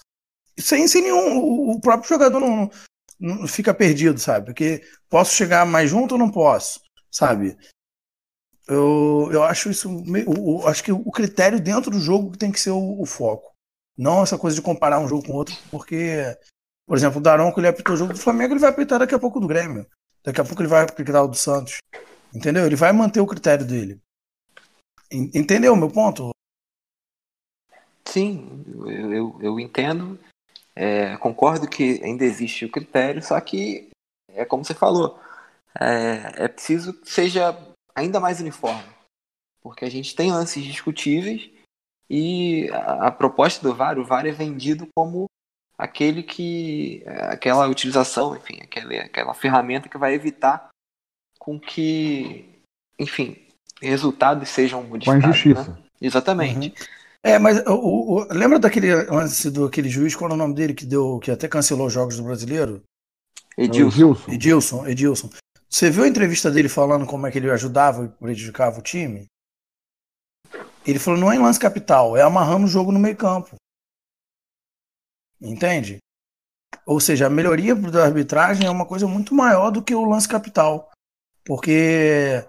[0.59, 1.39] Sem, sem nenhum.
[1.39, 2.71] O, o próprio jogador não,
[3.19, 4.47] não, fica perdido, sabe?
[4.47, 6.81] Porque posso chegar mais junto ou não posso,
[7.11, 7.57] sabe?
[8.67, 9.89] Eu, eu acho isso.
[10.27, 13.53] Eu, acho que o critério dentro do jogo tem que ser o, o, foco.
[13.97, 16.37] Não essa coisa de comparar um jogo com outro, porque,
[16.89, 19.19] por exemplo, o Daronco ele apitou o jogo do Flamengo, ele vai apitar daqui a
[19.19, 19.87] pouco do Grêmio.
[20.25, 21.77] Daqui a pouco ele vai apitar o do Santos.
[22.35, 22.65] Entendeu?
[22.65, 24.01] Ele vai manter o critério dele.
[25.11, 26.31] Entendeu o meu ponto?
[28.07, 30.19] Sim, eu, eu, eu entendo.
[30.75, 33.91] É, concordo que ainda existe o critério, só que
[34.29, 35.19] é como você falou,
[35.79, 37.55] é, é preciso que seja
[37.95, 38.89] ainda mais uniforme,
[39.61, 41.51] porque a gente tem lances discutíveis
[42.09, 45.27] e a, a proposta do VAR, o VAR é vendido como
[45.79, 50.69] aquele que aquela utilização, enfim, aquela, aquela ferramenta que vai evitar
[51.39, 52.45] com que,
[52.99, 53.37] enfim,
[53.81, 55.23] resultados sejam modificados.
[55.23, 55.71] Com a injustiça.
[55.71, 55.79] Né?
[56.01, 56.69] Exatamente.
[56.69, 56.87] Uhum.
[57.23, 60.75] É, mas o, o, lembra daquele lance do aquele juiz, qual é o nome dele
[60.75, 62.83] que deu, que até cancelou os jogos do brasileiro?
[63.57, 64.17] Edilson.
[64.29, 65.31] Edilson, Edilson.
[65.69, 69.27] Você viu a entrevista dele falando como é que ele ajudava e prejudicava o time?
[70.87, 73.57] Ele falou, não é em lance capital, é amarrando o jogo no meio campo.
[75.41, 75.99] Entende?
[76.87, 80.29] Ou seja, a melhoria da arbitragem é uma coisa muito maior do que o lance
[80.29, 80.91] capital.
[81.45, 82.45] Porque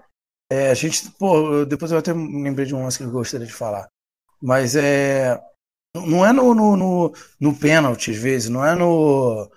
[0.51, 3.53] é, a gente, pô, depois eu até lembrei de um lance que eu gostaria de
[3.53, 3.87] falar.
[4.41, 5.39] Mas é.
[5.95, 9.49] Não é no, no, no, no pênalti, às vezes, não é no.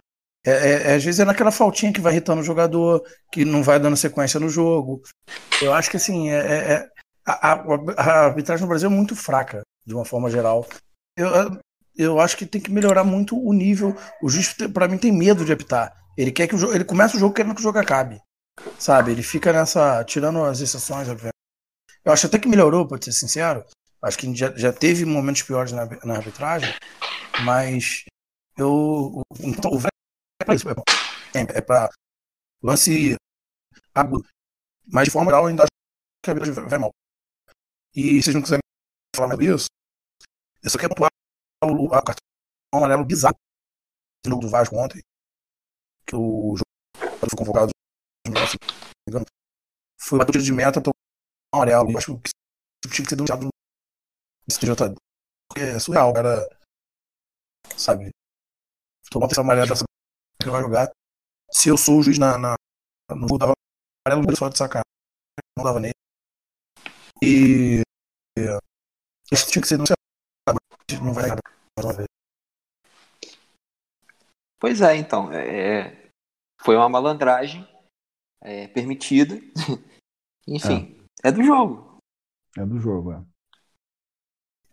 [0.44, 3.62] É, é, é, às vezes é naquela faltinha que vai irritando o jogador, que não
[3.62, 5.02] vai dando sequência no jogo.
[5.60, 6.90] Eu acho que assim, é, é, é
[7.24, 7.64] a, a,
[7.96, 10.66] a, arbitragem no Brasil é muito fraca, de uma forma geral.
[11.16, 11.28] Eu,
[11.96, 13.96] eu acho que tem que melhorar muito o nível.
[14.22, 15.94] O juiz, para mim, tem medo de apitar.
[16.16, 18.20] Ele quer que o jogo, ele começa o jogo querendo que o jogo acabe.
[18.78, 19.12] Sabe?
[19.12, 20.04] Ele fica nessa.
[20.04, 21.32] Tirando as exceções, obviamente.
[22.04, 23.64] Eu acho até que melhorou, pra ser sincero.
[24.02, 26.74] Acho que já, já teve momentos piores na, na arbitragem,
[27.44, 28.04] mas
[28.56, 29.22] eu.
[29.40, 31.88] Então, o é pra isso, é, é, pra
[32.62, 33.14] lance
[33.94, 34.26] agudo.
[34.86, 35.70] Mas de forma geral, ainda acho
[36.22, 36.90] que a arbitragem vai mal.
[37.94, 38.60] E vocês não quiserem
[39.14, 39.66] falar mais disso,
[40.64, 41.10] eu só quero pontuar
[41.62, 42.16] o, cartão
[42.74, 43.36] amarelo bizarro
[44.24, 45.02] no jogo do Vasco ontem,
[46.06, 47.72] que o jogo foi convocado
[50.12, 50.94] foi uma tiro de meta, tomou
[51.54, 51.90] amarelo.
[51.90, 52.30] Eu acho que
[52.88, 53.48] tinha que ser denunciado
[54.46, 54.94] nesse TJ.
[55.48, 56.48] Porque é surreal, cara.
[57.76, 58.10] Sabe?
[59.10, 59.84] Tomou atenção amarela dessa
[60.40, 60.90] que vai jogar.
[61.50, 62.56] Se eu sou o juiz na, na,
[63.10, 63.52] no jogo, dava
[64.06, 64.82] amarelo só de sacar.
[65.56, 65.94] Não dava nele.
[67.22, 67.82] E.
[68.36, 68.58] É,
[69.30, 69.98] isso tinha que ser denunciado.
[71.02, 71.51] Não vai vez.
[74.58, 75.32] Pois é, então.
[75.32, 76.08] É, é
[76.60, 77.66] foi uma malandragem
[78.40, 79.34] é, permitida.
[80.46, 81.28] Enfim, é.
[81.28, 81.32] é.
[81.32, 81.98] do jogo.
[82.56, 83.24] É do jogo, é.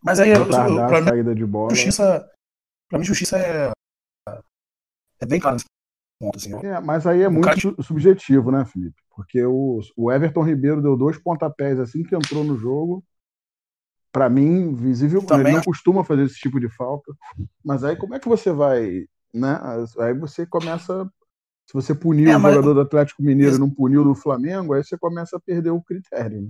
[0.02, 1.76] Mas aí, pra saída de bola.
[1.76, 2.32] Justiça,
[2.88, 3.72] pra mim, justiça é,
[5.20, 5.58] é bem claro
[6.20, 6.36] ponto.
[6.36, 7.60] Assim, é, mas aí é muito cara...
[7.82, 9.02] subjetivo, né, Felipe?
[9.10, 13.04] Porque o, o Everton Ribeiro deu dois pontapés assim que entrou no jogo.
[14.12, 15.47] Para mim, visível, Também...
[15.47, 17.14] ele não costuma fazer esse tipo de falta.
[17.64, 19.60] Mas aí como é que você vai, né?
[19.99, 21.10] Aí você começa
[21.70, 24.84] se você puniu é, o jogador do Atlético Mineiro e não puniu do Flamengo, aí
[24.84, 26.41] você começa a perder o critério.
[26.41, 26.49] Né?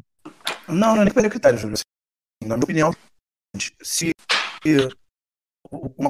[0.70, 1.74] Não, não é nem perder o critério, Júlio.
[1.74, 2.96] Assim, na minha opinião,
[3.82, 4.14] se
[5.98, 6.10] uma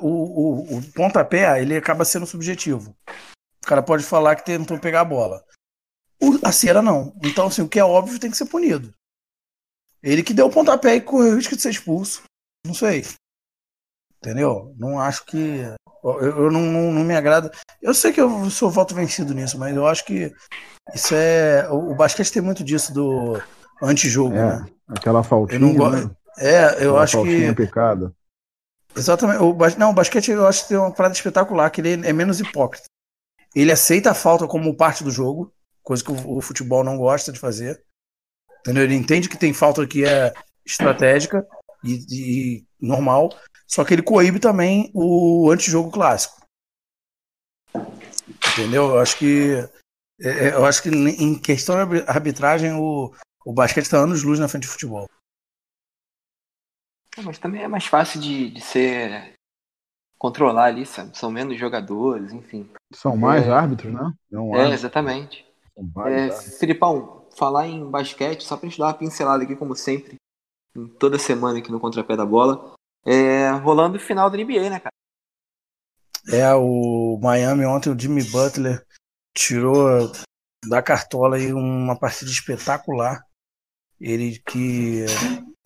[0.00, 2.96] o, o, o pontapé ele acaba sendo subjetivo.
[3.08, 5.44] O cara pode falar que tentou pegar a bola.
[6.44, 7.12] a cera não.
[7.24, 8.94] Então, assim, o que é óbvio tem que ser punido.
[10.04, 12.22] Ele que deu o pontapé e correu o risco de ser expulso.
[12.66, 13.06] Não sei.
[14.18, 14.74] Entendeu?
[14.76, 15.62] Não acho que.
[16.04, 17.50] Eu, eu não, não, não, me agrada.
[17.80, 20.30] Eu sei que eu sou voto vencido nisso, mas eu acho que
[20.94, 21.66] isso é.
[21.70, 23.40] O, o basquete tem muito disso do
[23.82, 24.66] antijogo, é, né?
[24.88, 25.58] Aquela faltinha.
[25.58, 26.10] Eu não né?
[26.36, 27.54] É, eu aquela acho que.
[27.54, 28.14] picada.
[28.94, 29.42] Exatamente.
[29.42, 32.40] O, não, o basquete eu acho que tem uma parada espetacular, que ele é menos
[32.40, 32.84] hipócrita.
[33.54, 35.50] Ele aceita a falta como parte do jogo,
[35.82, 37.82] coisa que o, o futebol não gosta de fazer.
[38.64, 38.84] Entendeu?
[38.84, 40.32] Ele entende que tem falta que é
[40.64, 41.46] estratégica
[41.84, 43.28] e, e normal,
[43.66, 46.40] só que ele coíbe também o antijogo clássico.
[48.56, 48.90] Entendeu?
[48.90, 49.68] Eu acho que
[50.20, 53.12] é, é, eu acho que em questão de arbitragem o,
[53.44, 55.08] o basquete está anos luz na frente do futebol.
[57.16, 59.34] É, mas também é mais fácil de, de ser
[60.18, 61.16] controlar ali, sabe?
[61.16, 62.68] São menos jogadores, enfim.
[62.92, 63.50] São mais é...
[63.50, 64.12] árbitros, né?
[64.30, 65.44] Não é, exatamente.
[66.06, 70.16] É, Filipão, falar em basquete, só pra gente dar uma pincelada aqui, como sempre,
[70.98, 72.74] toda semana aqui no Contrapé da Bola.
[73.04, 74.94] É, rolando o final da NBA, né, cara?
[76.32, 78.84] É, o Miami ontem, o Jimmy Butler
[79.36, 80.10] tirou
[80.66, 83.22] da cartola aí uma partida espetacular.
[84.00, 85.04] Ele que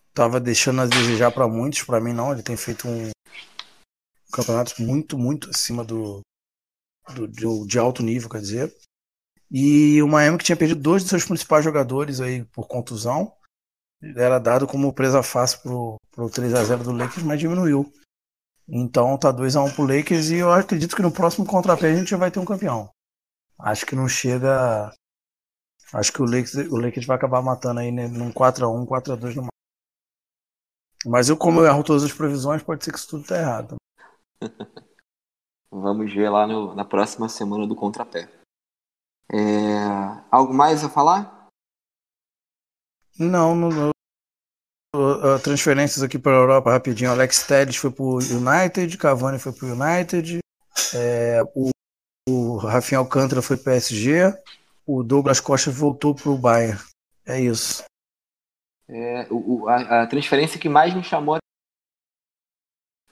[0.08, 2.32] estava deixando a desejar para muitos, para mim não.
[2.32, 3.10] Ele tem feito um
[4.32, 6.20] campeonato muito, muito acima do,
[7.14, 8.76] do, do, de alto nível, quer dizer.
[9.50, 13.32] E o Miami que tinha perdido dois de seus principais jogadores aí por contusão,
[14.16, 17.90] era dado como presa fácil pro, pro 3 a 0 do Lakers, mas diminuiu.
[18.68, 21.96] Então tá 2 a 1 pro Lakers e eu acredito que no próximo contrapé a
[21.96, 22.90] gente já vai ter um campeão.
[23.58, 24.92] Acho que não chega
[25.92, 29.46] Acho que o Lakers, o Lakers vai acabar matando aí né, num 4x1, 4x2 no
[31.06, 33.76] Mas eu, como eu erro todas as previsões, pode ser que isso tudo tá errado.
[35.70, 38.28] Vamos ver lá no, na próxima semana do contrapé.
[39.32, 39.78] É...
[40.30, 41.48] Algo mais a falar?
[43.18, 43.90] Não, não.
[44.94, 47.10] Uh, transferências aqui para a Europa rapidinho.
[47.10, 50.38] Alex Telles foi para o United, Cavani foi para o United,
[50.94, 51.70] é, o,
[52.28, 54.32] o Rafinha Alcântara foi para o PSG,
[54.86, 56.80] o Douglas Costa voltou para o Bayern.
[57.26, 57.84] É isso.
[58.88, 61.36] É, o, a, a, transferência que mais me chamou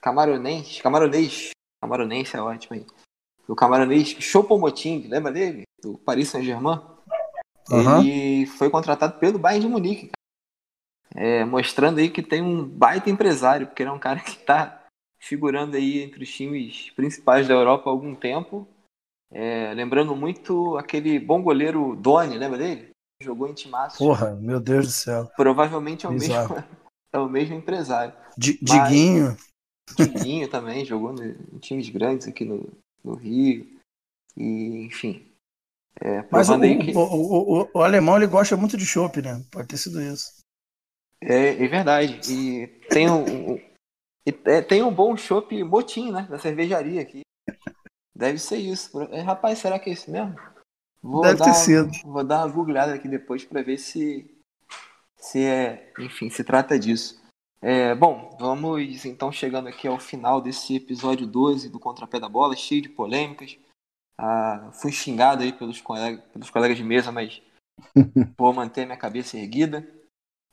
[0.01, 2.85] Camaronês, Camaronês, Camaronês é ótimo aí.
[3.47, 5.66] O camaronês Choupo-Moting, lembra dele?
[5.81, 6.79] Do Paris Saint-Germain?
[7.69, 8.01] Uhum.
[8.01, 10.11] Ele foi contratado pelo Bayern de Munique,
[11.15, 14.85] é, mostrando aí que tem um baita empresário, porque ele é um cara que está
[15.19, 18.67] figurando aí entre os times principais da Europa há algum tempo.
[19.31, 22.91] É, lembrando muito aquele bom goleiro Doni, lembra dele?
[23.21, 23.97] Jogou em timaço.
[23.97, 25.31] Porra, meu Deus do céu.
[25.35, 26.33] Provavelmente é o, mesmo,
[27.11, 28.13] é o mesmo empresário.
[28.37, 29.35] D Diguinho.
[29.95, 32.71] Diguinho também, jogou em times grandes aqui no,
[33.03, 33.67] no Rio.
[34.35, 35.26] E, enfim.
[36.01, 36.95] É, Mas o, que...
[36.95, 39.43] o, o, o, alemão ele gosta muito de chopp, né?
[39.51, 40.41] Pode ter sido isso.
[41.21, 42.19] É, é verdade.
[42.31, 43.59] E tem um,
[44.45, 46.27] é, tem um bom chopp motim, né?
[46.29, 47.21] Da cervejaria aqui.
[48.15, 48.99] Deve ser isso.
[49.11, 50.35] É, rapaz, será que é isso mesmo?
[51.01, 51.91] Vou Deve dar, ter sido.
[52.03, 54.29] Vou dar uma googlada aqui depois para ver se,
[55.17, 57.21] se é, enfim, se trata disso.
[57.61, 62.55] É, bom, vamos então chegando aqui ao final desse episódio 12 do Contrapé da Bola,
[62.55, 63.57] cheio de polêmicas.
[64.19, 67.41] Ah, fui xingado aí pelos, colegas, pelos colegas de mesa, mas
[68.37, 69.87] vou manter minha cabeça erguida.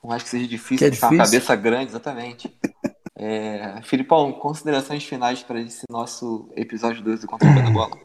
[0.01, 2.55] Por mais que seja difícil, que é uma cabeça grande, exatamente.
[3.17, 7.97] É, Filipão, considerações finais para esse nosso episódio 12 do Contrapé da Bola.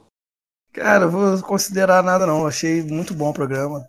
[0.72, 2.46] Cara, vou considerar nada não.
[2.46, 3.84] Achei muito bom o programa.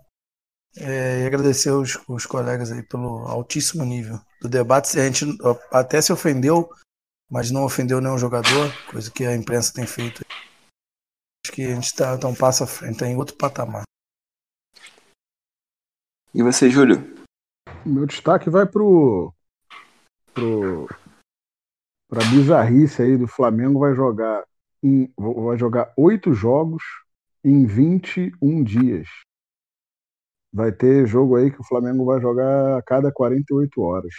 [0.79, 4.99] É, e agradecer os, os colegas aí pelo altíssimo nível do debate.
[4.99, 5.27] A gente
[5.71, 6.71] até se ofendeu,
[7.31, 10.25] mas não ofendeu nenhum jogador, coisa que a imprensa tem feito.
[11.45, 13.83] Acho que a gente está tá um passo à frente, está em outro patamar.
[16.35, 16.99] E você, Júlio?
[17.85, 19.33] Meu destaque vai pro,
[20.35, 20.87] pro
[22.09, 24.45] pra bizarrice aí do Flamengo vai jogar
[24.83, 26.83] em, vai jogar oito jogos
[27.43, 29.09] em 21 dias
[30.53, 34.15] vai ter jogo aí que o Flamengo vai jogar a cada 48 horas.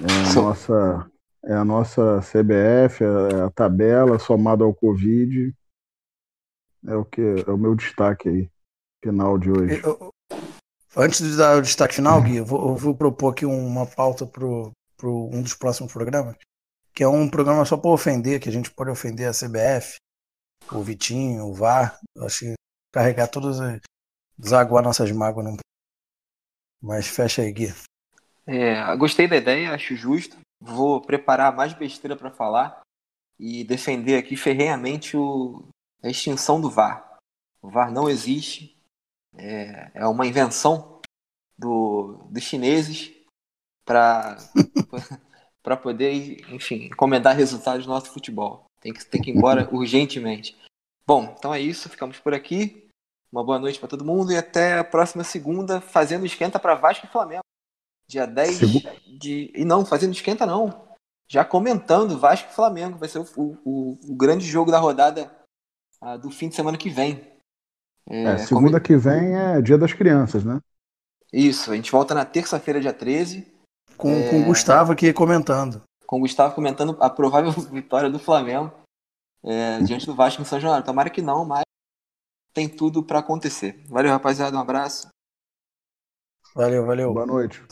[0.00, 1.10] É a nossa,
[1.44, 5.54] é a nossa CBF, é a tabela somada ao Covid.
[6.86, 8.50] É o que é o meu destaque aí,
[9.02, 9.82] final de hoje.
[9.84, 10.10] Eu,
[10.96, 14.26] antes de dar o destaque final, Gui, eu vou, eu vou propor aqui uma pauta
[14.26, 14.46] para
[15.08, 16.36] um dos próximos programas,
[16.94, 19.96] que é um programa só para ofender, que a gente pode ofender a CBF,
[20.72, 21.98] o Vitinho, o VAR.
[22.14, 22.54] Eu acho que
[22.92, 23.80] carregar todas as.
[24.38, 25.46] desaguar nossas mágoas.
[25.46, 25.56] Não...
[26.80, 27.74] Mas fecha aí, Gui.
[28.46, 30.36] É, gostei da ideia, acho justo.
[30.60, 32.80] Vou preparar mais besteira para falar
[33.38, 35.64] e defender aqui ferrenhamente o...
[36.02, 37.16] a extinção do VAR.
[37.62, 38.76] O VAR não existe.
[39.36, 41.00] É, é uma invenção
[41.56, 43.12] do, dos chineses
[43.84, 44.36] para
[45.62, 48.64] para poder, enfim, encomendar resultados do nosso futebol.
[48.80, 50.56] Tem que, tem que ir embora urgentemente.
[51.06, 51.88] Bom, então é isso.
[51.88, 52.88] Ficamos por aqui.
[53.32, 57.06] Uma boa noite para todo mundo e até a próxima segunda, fazendo esquenta para Vasco
[57.06, 57.42] e Flamengo.
[58.10, 58.58] Dia 10
[59.20, 59.52] de.
[59.54, 60.88] E não, fazendo esquenta não.
[61.28, 62.98] Já comentando Vasco e Flamengo.
[62.98, 65.30] Vai ser o, o, o grande jogo da rodada
[66.02, 67.24] uh, do fim de semana que vem.
[68.08, 68.82] É, é segunda como...
[68.82, 70.58] que vem é dia das crianças, né?
[71.32, 73.46] Isso, a gente volta na terça-feira, dia 13.
[73.96, 74.28] Com, é...
[74.28, 75.80] com o Gustavo aqui comentando.
[76.04, 78.72] Com o Gustavo comentando a provável vitória do Flamengo
[79.44, 80.84] é, diante do Vasco em São Januário.
[80.84, 81.62] Tomara que não, mas
[82.52, 83.80] tem tudo para acontecer.
[83.88, 84.56] Valeu, rapaziada.
[84.56, 85.08] Um abraço.
[86.56, 87.14] Valeu, valeu.
[87.14, 87.62] Boa noite.